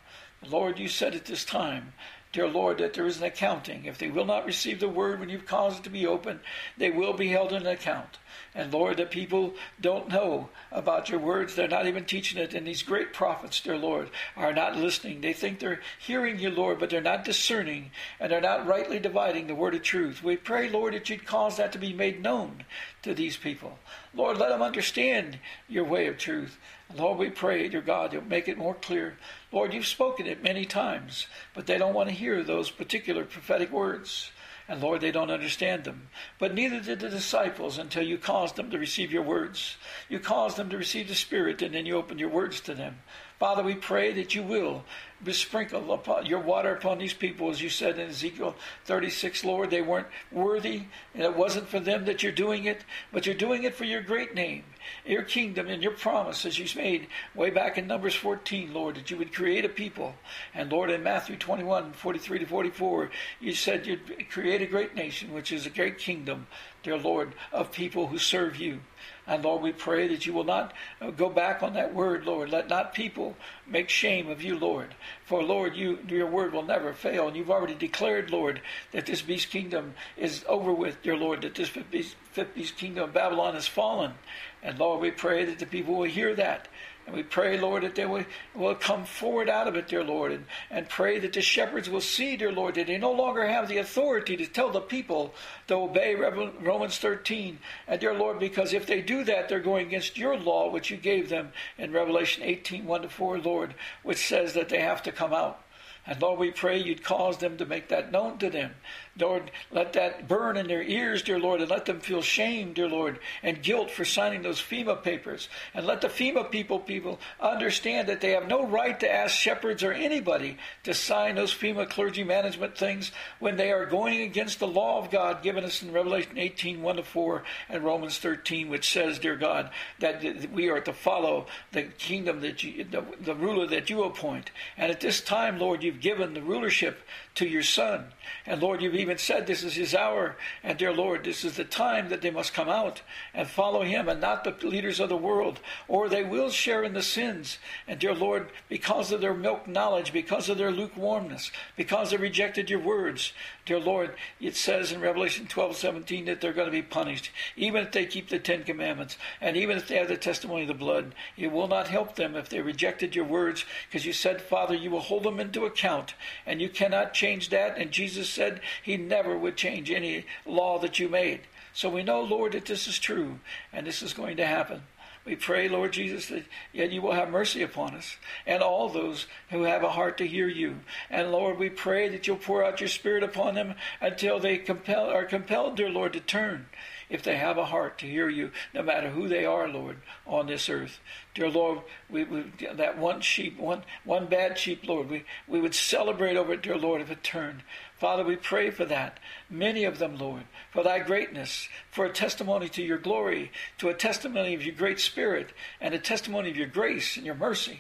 Lord, 0.47 0.77
you 0.77 0.87
said 0.87 1.15
at 1.15 1.25
this 1.25 1.43
time, 1.43 1.93
dear 2.31 2.47
Lord, 2.47 2.77
that 2.77 2.93
there 2.93 3.07
is 3.07 3.17
an 3.17 3.23
accounting. 3.23 3.85
If 3.85 3.97
they 3.97 4.09
will 4.11 4.25
not 4.25 4.45
receive 4.45 4.79
the 4.79 4.87
word 4.87 5.19
when 5.19 5.29
you've 5.29 5.47
caused 5.47 5.79
it 5.79 5.83
to 5.85 5.89
be 5.89 6.05
open, 6.05 6.39
they 6.77 6.91
will 6.91 7.13
be 7.13 7.29
held 7.29 7.51
in 7.51 7.65
account. 7.65 8.19
And 8.53 8.71
Lord, 8.71 8.97
that 8.97 9.09
people 9.09 9.55
don't 9.81 10.07
know 10.07 10.49
about 10.71 11.09
your 11.09 11.19
words. 11.19 11.55
They're 11.55 11.67
not 11.67 11.87
even 11.87 12.05
teaching 12.05 12.39
it. 12.39 12.53
And 12.53 12.67
these 12.67 12.83
great 12.83 13.11
prophets, 13.11 13.59
dear 13.59 13.77
Lord, 13.77 14.11
are 14.37 14.53
not 14.53 14.77
listening. 14.77 15.21
They 15.21 15.33
think 15.33 15.57
they're 15.57 15.81
hearing 15.97 16.37
you, 16.37 16.51
Lord, 16.51 16.77
but 16.77 16.91
they're 16.91 17.01
not 17.01 17.25
discerning 17.25 17.89
and 18.19 18.31
they're 18.31 18.39
not 18.39 18.67
rightly 18.67 18.99
dividing 18.99 19.47
the 19.47 19.55
word 19.55 19.73
of 19.73 19.81
truth. 19.81 20.23
We 20.23 20.37
pray, 20.37 20.69
Lord, 20.69 20.93
that 20.93 21.09
you'd 21.09 21.25
cause 21.25 21.57
that 21.57 21.71
to 21.71 21.79
be 21.79 21.93
made 21.93 22.21
known 22.21 22.65
to 23.03 23.13
these 23.13 23.37
people. 23.37 23.77
Lord, 24.13 24.37
let 24.37 24.49
them 24.49 24.61
understand 24.61 25.39
your 25.67 25.85
way 25.85 26.07
of 26.07 26.17
truth. 26.17 26.57
Lord, 26.95 27.17
we 27.19 27.29
pray, 27.29 27.67
dear 27.69 27.81
God, 27.81 28.13
you'll 28.13 28.23
make 28.23 28.47
it 28.47 28.57
more 28.57 28.73
clear. 28.75 29.17
Lord, 29.51 29.73
you've 29.73 29.85
spoken 29.85 30.27
it 30.27 30.43
many 30.43 30.65
times, 30.65 31.27
but 31.53 31.67
they 31.67 31.77
don't 31.77 31.93
want 31.93 32.09
to 32.09 32.15
hear 32.15 32.43
those 32.43 32.71
particular 32.71 33.25
prophetic 33.25 33.71
words. 33.71 34.31
And 34.67 34.81
Lord, 34.81 35.01
they 35.01 35.11
don't 35.11 35.31
understand 35.31 35.83
them. 35.83 36.09
But 36.37 36.53
neither 36.53 36.79
did 36.79 36.99
the 36.99 37.09
disciples 37.09 37.79
until 37.79 38.03
you 38.03 38.19
caused 38.19 38.55
them 38.55 38.69
to 38.69 38.77
receive 38.77 39.11
your 39.11 39.23
words. 39.23 39.77
You 40.09 40.19
caused 40.19 40.57
them 40.57 40.69
to 40.69 40.77
receive 40.77 41.07
the 41.07 41.15
Spirit, 41.15 41.63
and 41.63 41.73
then 41.73 41.87
you 41.87 41.95
opened 41.95 42.19
your 42.19 42.29
words 42.29 42.61
to 42.61 42.75
them. 42.75 42.99
Father, 43.39 43.63
we 43.63 43.73
pray 43.73 44.13
that 44.13 44.35
you 44.35 44.43
will 44.43 44.83
besprinkle 45.23 45.91
upon 45.93 46.25
your 46.25 46.39
water 46.39 46.73
upon 46.73 46.97
these 46.97 47.13
people, 47.13 47.49
as 47.49 47.61
you 47.61 47.69
said 47.69 47.99
in 47.99 48.09
Ezekiel 48.09 48.55
36, 48.85 49.43
Lord. 49.43 49.69
They 49.69 49.81
weren't 49.81 50.07
worthy, 50.31 50.83
and 51.13 51.23
it 51.23 51.35
wasn't 51.35 51.67
for 51.67 51.79
them 51.79 52.05
that 52.05 52.23
you're 52.23 52.31
doing 52.31 52.65
it, 52.65 52.83
but 53.11 53.25
you're 53.25 53.35
doing 53.35 53.63
it 53.63 53.75
for 53.75 53.83
your 53.83 54.01
great 54.01 54.33
name, 54.33 54.63
your 55.05 55.23
kingdom, 55.23 55.67
and 55.67 55.83
your 55.83 55.91
promise, 55.91 56.45
as 56.45 56.57
you've 56.57 56.75
made 56.75 57.07
way 57.35 57.49
back 57.49 57.77
in 57.77 57.87
Numbers 57.87 58.15
14, 58.15 58.73
Lord, 58.73 58.95
that 58.95 59.11
you 59.11 59.17
would 59.17 59.33
create 59.33 59.65
a 59.65 59.69
people. 59.69 60.15
And 60.53 60.71
Lord, 60.71 60.89
in 60.89 61.03
Matthew 61.03 61.35
21, 61.35 61.93
43 61.93 62.39
to 62.39 62.45
44, 62.45 63.11
you 63.39 63.53
said 63.53 63.85
you'd 63.85 64.29
create 64.29 64.61
a 64.61 64.67
great 64.67 64.95
nation, 64.95 65.33
which 65.33 65.51
is 65.51 65.65
a 65.65 65.69
great 65.69 65.97
kingdom, 65.97 66.47
dear 66.83 66.97
Lord, 66.97 67.33
of 67.51 67.71
people 67.71 68.07
who 68.07 68.17
serve 68.17 68.57
you. 68.57 68.79
And 69.27 69.43
Lord, 69.43 69.61
we 69.61 69.71
pray 69.71 70.07
that 70.07 70.25
you 70.25 70.33
will 70.33 70.43
not 70.43 70.73
go 71.15 71.29
back 71.29 71.61
on 71.61 71.73
that 71.73 71.93
word, 71.93 72.25
Lord. 72.25 72.49
Let 72.49 72.67
not 72.67 72.95
people 72.95 73.35
make 73.67 73.87
shame 73.87 74.27
of 74.27 74.41
you, 74.41 74.57
Lord. 74.57 74.95
For 75.25 75.43
Lord, 75.43 75.75
you 75.75 75.99
your 76.07 76.27
word 76.27 76.53
will 76.53 76.63
never 76.63 76.93
fail. 76.93 77.27
And 77.27 77.37
you've 77.37 77.51
already 77.51 77.75
declared, 77.75 78.31
Lord, 78.31 78.61
that 78.91 79.05
this 79.05 79.21
beast 79.21 79.49
kingdom 79.49 79.93
is 80.17 80.43
over 80.47 80.73
with, 80.73 81.01
dear 81.01 81.15
Lord, 81.15 81.41
that 81.41 81.55
this 81.55 81.69
fifth 81.69 81.91
beast, 81.91 82.15
fifth 82.31 82.55
beast 82.55 82.77
kingdom 82.77 83.05
of 83.05 83.13
Babylon 83.13 83.53
has 83.53 83.67
fallen. 83.67 84.13
And 84.61 84.77
Lord, 84.77 85.01
we 85.01 85.11
pray 85.11 85.45
that 85.45 85.59
the 85.59 85.65
people 85.65 85.95
will 85.95 86.09
hear 86.09 86.35
that 86.35 86.67
and 87.09 87.17
we 87.17 87.23
pray, 87.23 87.59
Lord, 87.59 87.81
that 87.81 87.95
they 87.95 88.05
will, 88.05 88.23
will 88.53 88.75
come 88.75 89.03
forward 89.03 89.49
out 89.49 89.67
of 89.67 89.75
it, 89.75 89.87
dear 89.87 90.03
Lord, 90.03 90.31
and, 90.31 90.45
and 90.69 90.87
pray 90.87 91.17
that 91.17 91.33
the 91.33 91.41
shepherds 91.41 91.89
will 91.89 92.01
see, 92.01 92.37
dear 92.37 92.51
Lord, 92.51 92.75
that 92.75 92.85
they 92.85 92.99
no 92.99 93.11
longer 93.11 93.47
have 93.47 93.67
the 93.67 93.79
authority 93.79 94.37
to 94.37 94.45
tell 94.45 94.69
the 94.69 94.79
people 94.79 95.33
to 95.69 95.73
obey 95.73 96.13
Romans 96.13 96.99
13. 96.99 97.57
And, 97.87 97.99
dear 97.99 98.13
Lord, 98.13 98.37
because 98.37 98.73
if 98.73 98.85
they 98.85 99.01
do 99.01 99.23
that, 99.23 99.49
they're 99.49 99.59
going 99.59 99.87
against 99.87 100.19
your 100.19 100.37
law, 100.37 100.69
which 100.69 100.91
you 100.91 100.97
gave 100.97 101.29
them 101.29 101.51
in 101.79 101.91
Revelation 101.91 102.43
18 102.43 102.85
1 102.85 103.01
to 103.01 103.09
4, 103.09 103.39
Lord, 103.39 103.73
which 104.03 104.19
says 104.19 104.53
that 104.53 104.69
they 104.69 104.81
have 104.81 105.01
to 105.01 105.11
come 105.11 105.33
out. 105.33 105.63
And 106.05 106.21
Lord, 106.21 106.39
we 106.39 106.51
pray 106.51 106.77
you'd 106.77 107.03
cause 107.03 107.39
them 107.39 107.57
to 107.57 107.65
make 107.65 107.87
that 107.89 108.11
known 108.11 108.37
to 108.37 108.51
them. 108.51 108.75
Lord, 109.19 109.51
let 109.71 109.93
that 109.93 110.27
burn 110.27 110.57
in 110.57 110.67
their 110.67 110.83
ears, 110.83 111.21
dear 111.21 111.39
Lord, 111.39 111.61
and 111.61 111.69
let 111.69 111.85
them 111.85 111.99
feel 111.99 112.21
shame, 112.21 112.73
dear 112.73 112.87
Lord, 112.87 113.19
and 113.43 113.61
guilt 113.61 113.91
for 113.91 114.05
signing 114.05 114.41
those 114.41 114.61
FEMA 114.61 115.01
papers. 115.01 115.49
And 115.73 115.85
let 115.85 116.01
the 116.01 116.07
FEMA 116.07 116.49
people 116.49 116.79
people 116.79 117.19
understand 117.39 118.09
that 118.09 118.21
they 118.21 118.31
have 118.31 118.47
no 118.47 118.65
right 118.65 118.99
to 118.99 119.11
ask 119.11 119.35
shepherds 119.35 119.83
or 119.83 119.91
anybody 119.91 120.57
to 120.83 120.93
sign 120.93 121.35
those 121.35 121.53
FEMA 121.53 121.89
clergy 121.89 122.23
management 122.23 122.77
things 122.77 123.11
when 123.39 123.57
they 123.57 123.71
are 123.71 123.85
going 123.85 124.21
against 124.21 124.59
the 124.59 124.67
law 124.67 124.99
of 124.99 125.11
God 125.11 125.43
given 125.43 125.63
us 125.63 125.81
in 125.81 125.91
Revelation 125.91 126.37
18, 126.37 126.81
1 126.81 126.95
to 126.95 127.03
4, 127.03 127.43
and 127.69 127.83
Romans 127.83 128.17
13, 128.17 128.69
which 128.69 128.91
says, 128.91 129.19
dear 129.19 129.35
God, 129.35 129.69
that 129.99 130.51
we 130.51 130.69
are 130.69 130.81
to 130.81 130.93
follow 130.93 131.47
the 131.71 131.83
kingdom 131.83 132.41
that 132.41 132.63
you, 132.63 132.83
the, 132.83 133.03
the 133.21 133.35
ruler 133.35 133.67
that 133.67 133.89
you 133.89 134.03
appoint. 134.03 134.51
And 134.77 134.91
at 134.91 135.01
this 135.01 135.21
time, 135.21 135.59
Lord, 135.59 135.83
you've 135.83 135.99
given 135.99 136.33
the 136.33 136.41
rulership 136.41 136.99
to 137.35 137.47
your 137.47 137.63
Son. 137.63 138.05
And 138.45 138.61
Lord, 138.61 138.81
you've 138.81 138.95
even 138.95 139.08
said 139.17 139.47
this 139.47 139.63
is 139.63 139.75
his 139.75 139.95
hour. 139.95 140.35
And 140.61 140.77
dear 140.77 140.91
Lord, 140.91 141.23
this 141.23 141.45
is 141.45 141.55
the 141.55 141.63
time 141.63 142.09
that 142.09 142.21
they 142.21 142.29
must 142.29 142.53
come 142.53 142.67
out 142.67 143.01
and 143.33 143.47
follow 143.47 143.83
him 143.83 144.09
and 144.09 144.19
not 144.19 144.43
the 144.43 144.67
leaders 144.67 144.99
of 144.99 145.07
the 145.09 145.15
world, 145.15 145.59
or 145.87 146.09
they 146.09 146.23
will 146.23 146.49
share 146.49 146.83
in 146.83 146.93
the 146.93 147.01
sins. 147.01 147.57
And 147.87 147.99
dear 147.99 148.13
Lord, 148.13 148.49
because 148.67 149.11
of 149.11 149.21
their 149.21 149.33
milk 149.33 149.67
knowledge, 149.67 150.11
because 150.11 150.49
of 150.49 150.57
their 150.57 150.71
lukewarmness, 150.71 151.51
because 151.75 152.11
they 152.11 152.17
rejected 152.17 152.69
your 152.69 152.81
words, 152.81 153.33
dear 153.69 153.79
Lord, 153.79 154.15
it 154.41 154.55
says 154.55 154.91
in 154.91 154.99
Revelation 154.99 155.47
12 155.47 155.77
17 155.77 156.25
that 156.25 156.41
they're 156.41 156.53
going 156.53 156.67
to 156.67 156.71
be 156.71 156.81
punished, 156.81 157.31
even 157.55 157.85
if 157.85 157.93
they 157.93 158.05
keep 158.05 158.29
the 158.29 158.39
Ten 158.39 158.63
Commandments, 158.63 159.17
and 159.39 159.55
even 159.55 159.77
if 159.77 159.87
they 159.87 159.95
have 159.95 160.09
the 160.09 160.17
testimony 160.17 160.63
of 160.63 160.67
the 160.67 160.73
blood. 160.73 161.15
It 161.37 161.51
will 161.51 161.67
not 161.67 161.87
help 161.87 162.15
them 162.15 162.35
if 162.35 162.49
they 162.49 162.61
rejected 162.61 163.15
your 163.15 163.25
words, 163.25 163.63
because 163.87 164.05
you 164.05 164.13
said, 164.13 164.41
Father, 164.41 164.75
you 164.75 164.91
will 164.91 164.99
hold 164.99 165.23
them 165.23 165.39
into 165.39 165.65
account, 165.65 166.15
and 166.45 166.61
you 166.61 166.67
cannot 166.69 167.13
change 167.13 167.29
change 167.29 167.49
that. 167.49 167.77
And 167.77 167.91
Jesus 167.91 168.29
said 168.29 168.61
he 168.81 168.97
never 168.97 169.37
would 169.37 169.55
change 169.55 169.91
any 169.91 170.25
law 170.45 170.79
that 170.79 170.99
you 170.99 171.09
made. 171.09 171.41
So 171.73 171.89
we 171.89 172.03
know, 172.03 172.21
Lord, 172.21 172.53
that 172.53 172.65
this 172.65 172.87
is 172.87 172.99
true 172.99 173.39
and 173.71 173.85
this 173.85 174.01
is 174.01 174.13
going 174.13 174.37
to 174.37 174.45
happen. 174.45 174.81
We 175.29 175.35
pray, 175.35 175.69
Lord 175.69 175.93
Jesus, 175.93 176.29
that 176.29 176.45
yet 176.73 176.91
you 176.91 177.03
will 177.03 177.11
have 177.11 177.29
mercy 177.29 177.61
upon 177.61 177.93
us 177.93 178.17
and 178.47 178.63
all 178.63 178.89
those 178.89 179.27
who 179.51 179.61
have 179.61 179.83
a 179.83 179.91
heart 179.91 180.17
to 180.17 180.25
hear 180.25 180.47
you. 180.47 180.79
And 181.07 181.31
Lord, 181.31 181.59
we 181.59 181.69
pray 181.69 182.09
that 182.09 182.25
you'll 182.25 182.37
pour 182.37 182.65
out 182.65 182.79
your 182.81 182.89
Spirit 182.89 183.21
upon 183.21 183.53
them 183.53 183.75
until 184.01 184.39
they 184.39 184.57
compel, 184.57 185.07
are 185.07 185.25
compelled, 185.25 185.75
dear 185.75 185.91
Lord, 185.91 186.13
to 186.13 186.19
turn 186.19 186.65
if 187.09 187.23
they 187.23 187.37
have 187.37 187.57
a 187.57 187.65
heart 187.65 187.97
to 187.97 188.05
hear 188.05 188.29
you, 188.29 188.51
no 188.73 188.83
matter 188.83 189.09
who 189.09 189.27
they 189.27 189.45
are, 189.45 189.67
Lord, 189.67 189.97
on 190.27 190.47
this 190.47 190.69
earth. 190.69 190.99
Dear 191.33 191.49
Lord, 191.49 191.79
we, 192.09 192.23
we, 192.23 192.45
that 192.73 192.97
one 192.97 193.21
sheep, 193.21 193.57
one, 193.57 193.83
one 194.03 194.27
bad 194.27 194.57
sheep, 194.57 194.87
Lord, 194.87 195.09
we, 195.09 195.23
we 195.47 195.59
would 195.59 195.73
celebrate 195.73 196.37
over 196.37 196.53
it, 196.53 196.61
dear 196.61 196.77
Lord, 196.77 197.01
if 197.01 197.09
it 197.09 197.23
turned. 197.23 197.63
Father, 197.97 198.23
we 198.23 198.35
pray 198.35 198.69
for 198.69 198.85
that. 198.85 199.19
Many 199.49 199.83
of 199.83 199.97
them, 199.97 200.17
Lord, 200.17 200.43
for 200.71 200.83
thy 200.83 200.99
greatness, 200.99 201.67
for 201.89 202.05
a 202.05 202.13
testimony 202.13 202.69
to 202.69 202.83
your 202.83 202.99
glory, 202.99 203.51
to 203.79 203.89
a 203.89 203.93
testimony 203.93 204.53
of 204.53 204.63
your 204.63 204.75
great 204.75 204.99
spirit, 204.99 205.49
and 205.81 205.93
a 205.93 205.99
testimony 205.99 206.51
of 206.51 206.57
your 206.57 206.67
grace 206.67 207.17
and 207.17 207.25
your 207.25 207.35
mercy. 207.35 207.79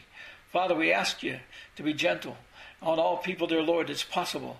Father, 0.51 0.73
we 0.73 0.91
ask 0.91 1.21
you 1.21 1.39
to 1.75 1.83
be 1.83 1.93
gentle 1.93 2.37
on 2.81 2.97
all 2.97 3.17
people, 3.17 3.47
dear 3.47 3.61
Lord, 3.61 3.89
it's 3.89 4.03
possible. 4.03 4.57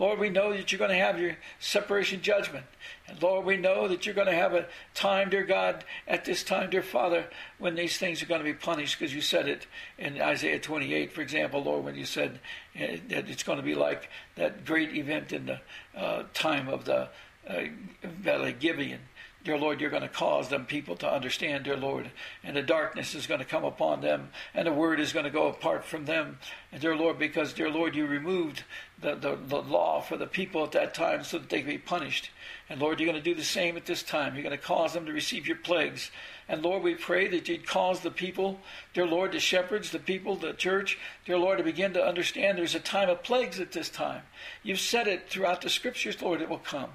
Lord, 0.00 0.18
we 0.18 0.30
know 0.30 0.50
that 0.56 0.72
you're 0.72 0.78
going 0.78 0.90
to 0.92 0.96
have 0.96 1.20
your 1.20 1.36
separation 1.58 2.22
judgment. 2.22 2.64
And 3.06 3.22
Lord, 3.22 3.44
we 3.44 3.58
know 3.58 3.86
that 3.86 4.06
you're 4.06 4.14
going 4.14 4.28
to 4.28 4.32
have 4.32 4.54
a 4.54 4.66
time, 4.94 5.28
dear 5.28 5.44
God, 5.44 5.84
at 6.08 6.24
this 6.24 6.42
time, 6.42 6.70
dear 6.70 6.80
Father, 6.80 7.26
when 7.58 7.74
these 7.74 7.98
things 7.98 8.22
are 8.22 8.26
going 8.26 8.40
to 8.40 8.44
be 8.44 8.54
punished 8.54 8.98
because 8.98 9.14
you 9.14 9.20
said 9.20 9.46
it 9.46 9.66
in 9.98 10.18
Isaiah 10.18 10.58
28, 10.58 11.12
for 11.12 11.20
example, 11.20 11.62
Lord, 11.62 11.84
when 11.84 11.96
you 11.96 12.06
said 12.06 12.40
eh, 12.74 12.96
that 13.10 13.28
it's 13.28 13.42
going 13.42 13.58
to 13.58 13.62
be 13.62 13.74
like 13.74 14.08
that 14.36 14.64
great 14.64 14.96
event 14.96 15.34
in 15.34 15.44
the 15.44 15.60
uh, 15.94 16.22
time 16.32 16.68
of 16.68 16.86
the 16.86 17.10
uh, 17.46 17.64
Valley 18.02 18.54
Gibeon 18.58 19.00
Dear 19.42 19.56
Lord, 19.56 19.80
you're 19.80 19.88
going 19.88 20.02
to 20.02 20.08
cause 20.08 20.50
them 20.50 20.66
people 20.66 20.96
to 20.96 21.10
understand, 21.10 21.64
dear 21.64 21.76
Lord, 21.76 22.10
and 22.44 22.54
the 22.54 22.62
darkness 22.62 23.14
is 23.14 23.26
going 23.26 23.40
to 23.40 23.46
come 23.46 23.64
upon 23.64 24.02
them, 24.02 24.28
and 24.52 24.66
the 24.66 24.72
word 24.72 25.00
is 25.00 25.14
going 25.14 25.24
to 25.24 25.30
go 25.30 25.48
apart 25.48 25.82
from 25.82 26.04
them. 26.04 26.38
And 26.70 26.82
dear 26.82 26.94
Lord, 26.94 27.18
because, 27.18 27.54
dear 27.54 27.70
Lord, 27.70 27.94
you 27.96 28.06
removed 28.06 28.64
the, 29.00 29.14
the, 29.14 29.36
the 29.36 29.62
law 29.62 30.02
for 30.02 30.18
the 30.18 30.26
people 30.26 30.62
at 30.62 30.72
that 30.72 30.92
time 30.92 31.24
so 31.24 31.38
that 31.38 31.48
they 31.48 31.62
could 31.62 31.70
be 31.70 31.78
punished. 31.78 32.30
And 32.68 32.80
Lord, 32.80 33.00
you're 33.00 33.10
going 33.10 33.22
to 33.22 33.30
do 33.30 33.34
the 33.34 33.42
same 33.42 33.78
at 33.78 33.86
this 33.86 34.02
time. 34.02 34.34
You're 34.34 34.44
going 34.44 34.56
to 34.56 34.62
cause 34.62 34.92
them 34.92 35.06
to 35.06 35.12
receive 35.12 35.46
your 35.46 35.56
plagues. 35.56 36.10
And 36.46 36.62
Lord, 36.62 36.82
we 36.82 36.94
pray 36.94 37.26
that 37.28 37.48
you'd 37.48 37.66
cause 37.66 38.00
the 38.00 38.10
people, 38.10 38.60
dear 38.92 39.06
Lord, 39.06 39.32
the 39.32 39.40
shepherds, 39.40 39.90
the 39.90 39.98
people, 39.98 40.36
the 40.36 40.52
church, 40.52 40.98
dear 41.24 41.38
Lord, 41.38 41.58
to 41.58 41.64
begin 41.64 41.94
to 41.94 42.04
understand 42.04 42.58
there's 42.58 42.74
a 42.74 42.80
time 42.80 43.08
of 43.08 43.22
plagues 43.22 43.58
at 43.58 43.72
this 43.72 43.88
time. 43.88 44.22
You've 44.62 44.80
said 44.80 45.08
it 45.08 45.30
throughout 45.30 45.62
the 45.62 45.70
scriptures, 45.70 46.20
Lord, 46.20 46.42
it 46.42 46.50
will 46.50 46.58
come. 46.58 46.90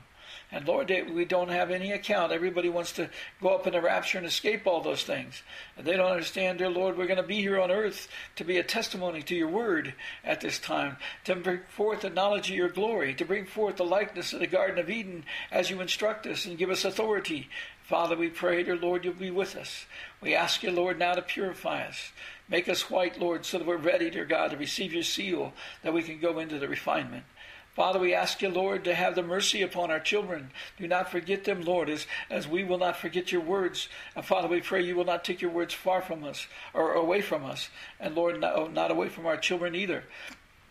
And 0.56 0.66
Lord, 0.66 0.90
we 1.14 1.26
don't 1.26 1.50
have 1.50 1.70
any 1.70 1.92
account. 1.92 2.32
Everybody 2.32 2.70
wants 2.70 2.94
to 2.94 3.10
go 3.42 3.50
up 3.50 3.68
in 3.68 3.74
the 3.74 3.82
rapture 3.82 4.20
and 4.20 4.26
escape 4.26 4.66
all 4.66 4.80
those 4.80 5.04
things. 5.04 5.44
And 5.76 5.86
they 5.86 5.98
don't 5.98 6.10
understand, 6.10 6.60
dear 6.60 6.70
Lord, 6.70 6.98
we're 6.98 7.08
going 7.08 7.22
to 7.22 7.24
be 7.24 7.42
here 7.42 7.60
on 7.60 7.72
earth 7.72 8.08
to 8.38 8.46
be 8.46 8.58
a 8.58 8.64
testimony 8.64 9.22
to 9.24 9.36
your 9.36 9.50
word 9.50 9.96
at 10.24 10.40
this 10.40 10.58
time, 10.58 10.96
to 11.26 11.36
bring 11.36 11.60
forth 11.68 12.02
the 12.02 12.10
knowledge 12.10 12.50
of 12.50 12.56
your 12.56 12.70
glory, 12.70 13.14
to 13.16 13.26
bring 13.26 13.46
forth 13.46 13.76
the 13.76 13.84
likeness 13.84 14.32
of 14.32 14.40
the 14.40 14.48
Garden 14.48 14.80
of 14.80 14.90
Eden 14.90 15.26
as 15.52 15.70
you 15.70 15.82
instruct 15.82 16.26
us 16.26 16.46
and 16.46 16.58
give 16.58 16.70
us 16.70 16.86
authority. 16.86 17.50
Father, 17.84 18.16
we 18.16 18.30
pray, 18.30 18.64
dear 18.64 18.78
Lord, 18.78 19.04
you'll 19.04 19.14
be 19.14 19.32
with 19.32 19.58
us. 19.58 19.86
We 20.22 20.36
ask 20.36 20.64
you, 20.64 20.72
Lord, 20.72 20.98
now 20.98 21.16
to 21.16 21.22
purify 21.22 21.84
us. 21.84 22.14
Make 22.48 22.70
us 22.70 22.90
white, 22.90 23.20
Lord, 23.20 23.46
so 23.46 23.58
that 23.58 23.68
we're 23.68 23.76
ready, 23.76 24.10
dear 24.10 24.24
God, 24.24 24.52
to 24.52 24.58
receive 24.58 24.94
your 24.94 25.04
seal, 25.04 25.52
that 25.84 25.94
we 25.94 26.02
can 26.02 26.18
go 26.20 26.40
into 26.40 26.60
the 26.60 26.70
refinement. 26.70 27.26
Father, 27.76 28.00
we 28.00 28.14
ask 28.14 28.42
you, 28.42 28.48
Lord, 28.48 28.86
to 28.86 28.96
have 28.96 29.16
the 29.16 29.22
mercy 29.22 29.62
upon 29.62 29.92
our 29.92 30.00
children. 30.00 30.52
Do 30.78 30.88
not 30.88 31.12
forget 31.12 31.44
them, 31.44 31.62
Lord, 31.62 31.90
as, 31.90 32.08
as 32.30 32.48
we 32.48 32.64
will 32.64 32.78
not 32.78 32.96
forget 32.96 33.34
your 33.34 33.42
words. 33.42 33.90
And 34.16 34.24
Father, 34.24 34.48
we 34.48 34.62
pray 34.62 34.82
you 34.82 34.96
will 34.96 35.04
not 35.04 35.26
take 35.26 35.42
your 35.42 35.52
words 35.52 35.74
far 35.74 36.02
from 36.02 36.24
us 36.24 36.48
or 36.74 36.94
away 36.94 37.20
from 37.20 37.44
us. 37.44 37.70
And 38.00 38.16
Lord, 38.16 38.40
not, 38.40 38.56
oh, 38.56 38.68
not 38.68 38.92
away 38.92 39.10
from 39.10 39.26
our 39.26 39.36
children 39.36 39.76
either. 39.76 40.06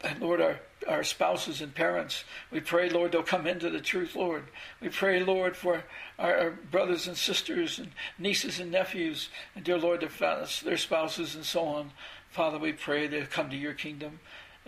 And 0.03 0.21
Lord, 0.21 0.41
our, 0.41 0.61
our 0.89 1.05
spouses 1.05 1.61
and 1.61 1.75
parents, 1.75 2.25
we 2.51 2.61
pray, 2.61 2.89
Lord, 2.89 3.13
they'll 3.13 3.23
come 3.23 3.47
into 3.47 3.69
the 3.69 3.81
truth, 3.81 4.17
Lord. 4.17 4.45
We 4.81 4.89
pray, 4.89 5.23
Lord, 5.23 5.59
for 5.59 5.85
our, 6.19 6.37
our 6.39 6.51
brothers 6.51 7.07
and 7.07 7.19
sisters 7.19 7.79
and 7.79 7.91
nieces 8.19 8.61
and 8.61 8.71
nephews, 8.71 9.29
and 9.55 9.63
dear 9.63 9.79
Lord, 9.79 10.01
their, 10.01 10.47
their 10.65 10.77
spouses 10.79 11.35
and 11.35 11.45
so 11.45 11.65
on. 11.67 11.91
Father, 12.31 12.59
we 12.59 12.73
pray 12.73 13.07
they'll 13.07 13.27
come 13.27 13.51
to 13.51 13.57
your 13.57 13.75
kingdom. 13.75 14.21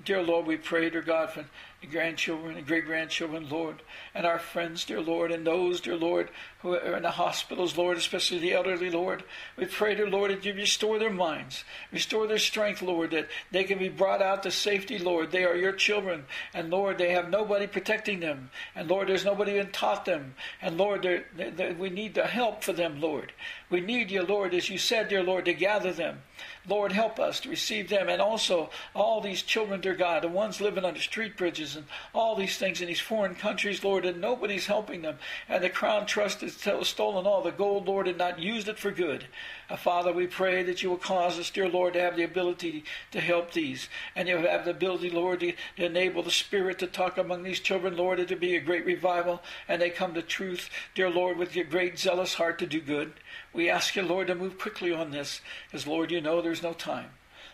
Dear 0.05 0.23
Lord, 0.23 0.47
we 0.47 0.57
pray, 0.57 0.91
dear 0.91 1.01
God, 1.01 1.31
for 1.31 1.47
grandchildren 1.91 2.57
and 2.57 2.67
great 2.67 2.85
grandchildren, 2.85 3.49
Lord, 3.49 3.83
and 4.15 4.27
our 4.27 4.39
friends, 4.39 4.85
dear 4.85 5.01
Lord, 5.01 5.33
and 5.33 5.47
those, 5.47 5.81
dear 5.81 5.97
Lord, 5.97 6.31
who 6.61 6.75
are 6.75 6.97
in 6.97 7.03
the 7.03 7.11
hospitals, 7.11 7.77
Lord, 7.77 7.97
especially 7.97 8.39
the 8.39 8.55
elderly, 8.55 8.91
Lord. 8.91 9.25
We 9.57 9.67
pray, 9.67 9.95
dear 9.95 10.09
Lord, 10.09 10.31
that 10.31 10.45
you 10.45 10.55
restore 10.55 10.99
their 10.99 11.13
minds, 11.13 11.65
restore 11.93 12.27
their 12.27 12.39
strength, 12.39 12.83
Lord, 12.83 13.11
that 13.13 13.29
they 13.51 13.65
can 13.65 13.79
be 13.79 13.89
brought 13.89 14.23
out 14.23 14.43
to 14.43 14.51
safety, 14.51 14.99
Lord. 14.99 15.31
They 15.31 15.45
are 15.45 15.57
your 15.57 15.73
children, 15.73 16.25
and 16.55 16.71
Lord, 16.71 16.99
they 16.99 17.11
have 17.11 17.31
nobody 17.31 17.67
protecting 17.67 18.21
them, 18.21 18.51
and 18.75 18.89
Lord, 18.89 19.09
there's 19.09 19.25
nobody 19.25 19.53
even 19.53 19.71
taught 19.71 20.05
them, 20.05 20.35
and 20.61 20.77
Lord, 20.77 21.03
they're, 21.03 21.25
they're, 21.35 21.75
we 21.75 21.91
need 21.91 22.15
the 22.15 22.27
help 22.27 22.65
for 22.65 22.73
them, 22.73 23.01
Lord. 23.01 23.33
We 23.71 23.81
need 23.81 24.11
you, 24.11 24.23
Lord, 24.23 24.55
as 24.55 24.69
you 24.71 24.79
said, 24.79 25.09
dear 25.09 25.23
Lord, 25.23 25.45
to 25.47 25.55
gather 25.55 25.93
them. 25.93 26.23
Lord, 26.69 26.93
help 26.93 27.19
us 27.19 27.41
to 27.41 27.49
receive 27.49 27.89
them, 27.89 28.09
and 28.09 28.21
also 28.21 28.71
all 28.95 29.21
these 29.21 29.43
children, 29.43 29.81
dear 29.81 29.95
God, 29.95 30.23
the 30.23 30.29
ones 30.29 30.61
living 30.61 30.85
under 30.85 31.01
street 31.01 31.37
bridges 31.37 31.77
and 31.77 31.87
all 32.15 32.35
these 32.35 32.59
things 32.59 32.81
in 32.81 32.89
these 32.89 33.01
foreign 33.01 33.35
countries, 33.35 33.85
Lord, 33.85 34.05
and 34.05 34.21
nobody's 34.21 34.67
helping 34.67 35.03
them. 35.03 35.19
And 35.49 35.63
the 35.63 35.71
crown 35.71 36.07
trust 36.07 36.41
has 36.41 36.55
stolen 36.89 37.27
all 37.27 37.43
the 37.43 37.51
gold, 37.51 37.87
Lord, 37.87 38.09
and 38.09 38.19
not 38.19 38.39
used 38.39 38.69
it 38.69 38.79
for 38.79 38.91
good. 38.91 39.27
Uh, 39.69 39.77
Father, 39.77 40.13
we 40.13 40.27
pray 40.27 40.63
that 40.63 40.83
you 40.83 40.91
will 40.91 40.97
cause 40.97 41.39
us, 41.39 41.51
dear 41.51 41.69
Lord, 41.69 41.95
to 41.95 42.01
have 42.01 42.17
the 42.17 42.23
ability 42.23 42.85
to 43.11 43.21
help 43.21 43.53
these. 43.53 43.89
And 44.15 44.29
you 44.29 44.37
have 44.37 44.65
the 44.65 44.71
ability, 44.71 45.11
Lord, 45.11 45.41
to 45.41 45.55
enable 45.77 46.23
the 46.23 46.31
Spirit 46.31 46.79
to 46.79 46.87
talk 46.87 47.19
among 47.19 47.43
these 47.43 47.61
children, 47.61 47.97
Lord, 47.97 48.21
and 48.21 48.29
to 48.29 48.37
be 48.37 48.57
a 48.57 48.61
great 48.61 48.87
revival. 48.87 49.43
And 49.69 49.83
they 49.83 49.91
come 49.91 50.15
to 50.15 50.23
truth, 50.23 50.71
dear 50.95 51.11
Lord, 51.11 51.37
with 51.37 51.57
your 51.57 51.65
great 51.65 51.99
zealous 51.99 52.35
heart 52.35 52.59
to 52.61 52.67
do 52.67 52.81
good. 52.81 53.15
We 53.53 53.69
ask 53.69 53.97
you, 53.97 54.03
Lord, 54.03 54.29
to 54.29 54.35
move 54.35 54.59
quickly 54.59 54.93
on 54.93 55.11
this, 55.11 55.41
because, 55.67 55.87
Lord, 55.87 56.11
you 56.11 56.21
know 56.21 56.41
there's 56.41 56.63
no 56.63 56.73
time. 56.73 57.11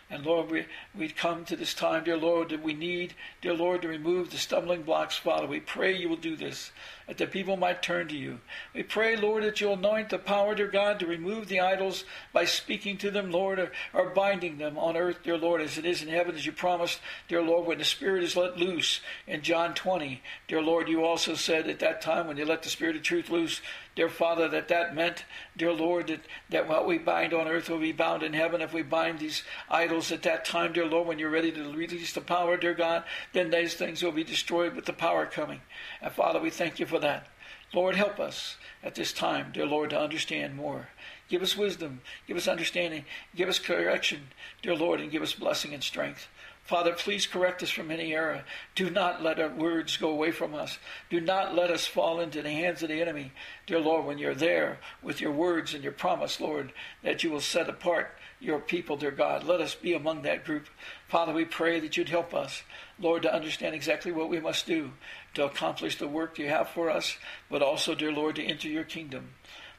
And 0.09 0.25
Lord, 0.25 0.51
we, 0.51 0.65
we 0.95 1.09
come 1.09 1.43
to 1.45 1.55
this 1.55 1.73
time, 1.73 2.03
dear 2.03 2.17
Lord, 2.17 2.49
that 2.49 2.61
we 2.61 2.73
need, 2.73 3.15
dear 3.41 3.55
Lord, 3.55 3.81
to 3.81 3.87
remove 3.87 4.29
the 4.29 4.37
stumbling 4.37 4.83
blocks, 4.83 5.17
Father. 5.17 5.47
We 5.47 5.59
pray 5.59 5.97
you 5.97 6.07
will 6.07 6.17
do 6.17 6.35
this, 6.35 6.71
that 7.07 7.17
the 7.17 7.27
people 7.27 7.57
might 7.57 7.81
turn 7.81 8.07
to 8.07 8.17
you. 8.17 8.39
We 8.73 8.83
pray, 8.83 9.15
Lord, 9.15 9.43
that 9.43 9.59
you'll 9.59 9.73
anoint 9.73 10.09
the 10.09 10.17
power, 10.17 10.55
dear 10.55 10.67
God, 10.67 10.99
to 10.99 11.07
remove 11.07 11.47
the 11.47 11.59
idols 11.59 12.05
by 12.31 12.45
speaking 12.45 12.97
to 12.97 13.11
them, 13.11 13.31
Lord, 13.31 13.59
or, 13.59 13.71
or 13.93 14.09
binding 14.09 14.57
them 14.57 14.77
on 14.77 14.95
earth, 14.95 15.19
dear 15.23 15.37
Lord, 15.37 15.61
as 15.61 15.77
it 15.77 15.85
is 15.85 16.01
in 16.01 16.09
heaven, 16.09 16.35
as 16.35 16.45
you 16.45 16.51
promised, 16.51 16.99
dear 17.27 17.41
Lord, 17.41 17.67
when 17.67 17.77
the 17.77 17.85
Spirit 17.85 18.23
is 18.23 18.35
let 18.35 18.57
loose 18.57 19.01
in 19.27 19.41
John 19.41 19.73
20. 19.73 20.21
Dear 20.47 20.61
Lord, 20.61 20.87
you 20.87 21.03
also 21.03 21.35
said 21.35 21.67
at 21.67 21.79
that 21.79 22.01
time 22.01 22.27
when 22.27 22.37
you 22.37 22.45
let 22.45 22.63
the 22.63 22.69
Spirit 22.69 22.95
of 22.95 23.03
truth 23.03 23.29
loose, 23.29 23.61
dear 23.95 24.09
Father, 24.09 24.47
that 24.49 24.69
that 24.69 24.95
meant, 24.95 25.25
dear 25.55 25.71
Lord, 25.71 26.07
that, 26.07 26.21
that 26.49 26.67
what 26.67 26.87
we 26.87 26.97
bind 26.97 27.33
on 27.33 27.47
earth 27.47 27.69
will 27.69 27.79
be 27.79 27.91
bound 27.91 28.23
in 28.23 28.33
heaven. 28.33 28.61
If 28.61 28.73
we 28.73 28.81
bind 28.81 29.19
these 29.19 29.43
idols 29.69 30.11
at 30.11 30.23
that 30.23 30.45
time, 30.45 30.73
dear 30.73 30.85
Lord, 30.85 31.07
when 31.07 31.19
you're 31.19 31.29
ready 31.29 31.51
to 31.51 31.73
release 31.73 32.13
the 32.13 32.21
power, 32.21 32.57
dear 32.57 32.73
God, 32.73 33.03
then 33.33 33.49
these 33.49 33.75
things 33.75 34.01
will 34.01 34.11
be 34.11 34.23
destroyed 34.23 34.75
with 34.75 34.85
the 34.85 34.93
power 34.93 35.25
coming. 35.25 35.61
And 36.01 36.11
Father, 36.11 36.39
we 36.39 36.49
thank 36.49 36.79
you 36.79 36.85
for 36.85 36.92
that. 36.99 37.27
Lord, 37.73 37.95
help 37.95 38.19
us 38.19 38.57
at 38.83 38.95
this 38.95 39.11
time, 39.11 39.51
dear 39.51 39.65
Lord, 39.65 39.89
to 39.89 39.99
understand 39.99 40.55
more. 40.55 40.89
Give 41.27 41.41
us 41.41 41.57
wisdom, 41.57 42.01
give 42.27 42.37
us 42.37 42.47
understanding, 42.47 43.05
give 43.35 43.49
us 43.49 43.57
correction, 43.57 44.27
dear 44.61 44.75
Lord, 44.75 45.01
and 45.01 45.09
give 45.11 45.23
us 45.23 45.33
blessing 45.33 45.73
and 45.73 45.83
strength. 45.83 46.27
Father, 46.63 46.93
please 46.93 47.27
correct 47.27 47.61
us 47.61 47.69
from 47.69 47.91
any 47.91 48.13
error. 48.13 48.45
Do 48.73 48.89
not 48.89 49.21
let 49.21 49.37
our 49.37 49.49
words 49.49 49.97
go 49.97 50.09
away 50.09 50.31
from 50.31 50.55
us. 50.55 50.79
Do 51.09 51.19
not 51.19 51.53
let 51.53 51.69
us 51.69 51.85
fall 51.85 52.21
into 52.21 52.41
the 52.41 52.51
hands 52.51 52.81
of 52.81 52.89
the 52.89 53.01
enemy. 53.01 53.33
Dear 53.67 53.81
Lord, 53.81 54.05
when 54.05 54.17
you're 54.17 54.33
there 54.33 54.79
with 55.01 55.19
your 55.19 55.33
words 55.33 55.73
and 55.73 55.83
your 55.83 55.91
promise, 55.91 56.39
Lord, 56.39 56.71
that 57.03 57.21
you 57.21 57.31
will 57.31 57.41
set 57.41 57.67
apart 57.67 58.17
your 58.39 58.59
people, 58.59 58.95
dear 58.95 59.11
God, 59.11 59.43
let 59.43 59.59
us 59.59 59.75
be 59.75 59.93
among 59.93 60.21
that 60.21 60.45
group. 60.45 60.67
Father, 61.09 61.33
we 61.33 61.43
pray 61.43 61.81
that 61.81 61.97
you'd 61.97 62.09
help 62.09 62.33
us, 62.33 62.63
Lord, 62.97 63.23
to 63.23 63.33
understand 63.33 63.75
exactly 63.75 64.13
what 64.13 64.29
we 64.29 64.39
must 64.39 64.65
do 64.65 64.91
to 65.33 65.45
accomplish 65.45 65.97
the 65.97 66.07
work 66.07 66.39
you 66.39 66.47
have 66.47 66.69
for 66.69 66.89
us, 66.89 67.17
but 67.49 67.61
also, 67.61 67.93
dear 67.93 68.11
Lord, 68.11 68.37
to 68.37 68.43
enter 68.43 68.69
your 68.69 68.83
kingdom. 68.83 69.29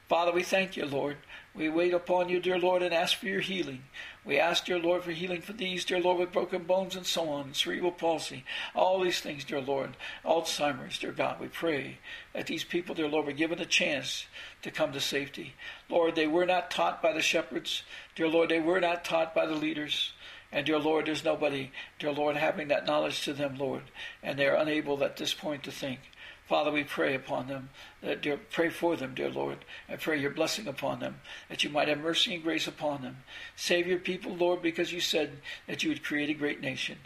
Father, 0.07 0.31
we 0.31 0.43
thank 0.43 0.77
you, 0.77 0.85
Lord. 0.85 1.17
We 1.55 1.69
wait 1.69 1.93
upon 1.93 2.27
you, 2.27 2.41
dear 2.41 2.59
Lord, 2.59 2.83
and 2.83 2.93
ask 2.93 3.17
for 3.17 3.27
your 3.27 3.39
healing. 3.39 3.83
We 4.25 4.37
ask, 4.37 4.65
dear 4.65 4.77
Lord, 4.77 5.03
for 5.03 5.11
healing 5.11 5.41
for 5.41 5.53
these, 5.53 5.85
dear 5.85 6.01
Lord, 6.01 6.19
with 6.19 6.33
broken 6.33 6.63
bones 6.63 6.97
and 6.97 7.05
so 7.05 7.29
on, 7.29 7.53
cerebral 7.53 7.93
palsy, 7.93 8.43
all 8.75 8.99
these 8.99 9.21
things, 9.21 9.45
dear 9.45 9.61
Lord, 9.61 9.95
Alzheimer's, 10.25 10.99
dear 10.99 11.13
God. 11.13 11.39
We 11.39 11.47
pray 11.47 11.99
that 12.33 12.47
these 12.47 12.65
people, 12.65 12.93
dear 12.93 13.07
Lord, 13.07 13.25
were 13.25 13.31
given 13.31 13.59
a 13.59 13.65
chance 13.65 14.25
to 14.63 14.71
come 14.71 14.91
to 14.91 14.99
safety. 14.99 15.53
Lord, 15.87 16.15
they 16.15 16.27
were 16.27 16.45
not 16.45 16.71
taught 16.71 17.01
by 17.01 17.13
the 17.13 17.21
shepherds. 17.21 17.83
Dear 18.15 18.27
Lord, 18.27 18.49
they 18.49 18.59
were 18.59 18.81
not 18.81 19.05
taught 19.05 19.33
by 19.33 19.45
the 19.45 19.55
leaders. 19.55 20.11
And 20.51 20.65
dear 20.65 20.79
Lord, 20.79 21.05
there's 21.05 21.23
nobody, 21.23 21.71
dear 21.99 22.11
Lord, 22.11 22.35
having 22.35 22.67
that 22.67 22.85
knowledge 22.85 23.23
to 23.23 23.33
them, 23.33 23.55
Lord. 23.55 23.83
And 24.21 24.37
they're 24.37 24.55
unable 24.55 25.01
at 25.03 25.15
this 25.17 25.33
point 25.33 25.63
to 25.63 25.71
think. 25.71 25.99
Father, 26.47 26.71
we 26.71 26.83
pray 26.83 27.15
upon 27.15 27.47
them, 27.47 27.69
that 28.03 28.21
dear, 28.21 28.39
pray 28.51 28.69
for 28.69 28.95
them, 28.95 29.15
dear 29.15 29.29
Lord, 29.29 29.57
and 29.89 29.99
pray 29.99 30.19
your 30.19 30.29
blessing 30.29 30.67
upon 30.67 30.99
them, 30.99 31.21
that 31.49 31.63
you 31.63 31.71
might 31.71 31.87
have 31.87 31.97
mercy 31.97 32.35
and 32.35 32.43
grace 32.43 32.67
upon 32.67 33.01
them. 33.01 33.17
Save 33.55 33.87
your 33.87 33.97
people, 33.97 34.35
Lord, 34.35 34.61
because 34.61 34.93
you 34.93 35.01
said 35.01 35.39
that 35.67 35.81
you 35.81 35.89
would 35.89 36.03
create 36.03 36.29
a 36.29 36.35
great 36.35 36.61
nation. 36.61 36.97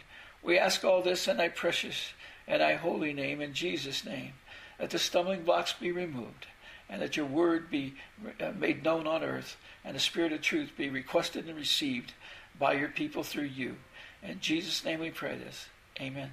We 0.42 0.58
ask 0.58 0.84
all 0.84 1.02
this 1.02 1.26
in 1.26 1.38
thy 1.38 1.48
precious 1.48 2.12
and 2.46 2.60
thy 2.60 2.74
holy 2.74 3.14
name, 3.14 3.40
in 3.40 3.54
Jesus' 3.54 4.04
name, 4.04 4.32
that 4.78 4.90
the 4.90 4.98
stumbling 4.98 5.44
blocks 5.44 5.72
be 5.72 5.90
removed, 5.90 6.46
and 6.90 7.00
that 7.00 7.16
your 7.16 7.26
word 7.26 7.70
be 7.70 7.94
uh, 8.40 8.52
made 8.58 8.84
known 8.84 9.06
on 9.06 9.22
earth, 9.22 9.56
and 9.84 9.96
the 9.96 10.00
spirit 10.00 10.32
of 10.32 10.42
truth 10.42 10.72
be 10.76 10.90
requested 10.90 11.48
and 11.48 11.56
received 11.56 12.12
by 12.58 12.74
your 12.74 12.88
people 12.88 13.22
through 13.22 13.44
you. 13.44 13.76
In 14.22 14.40
Jesus' 14.40 14.84
name 14.84 15.00
we 15.00 15.10
pray 15.10 15.38
this. 15.38 15.66
Amen. 15.98 16.32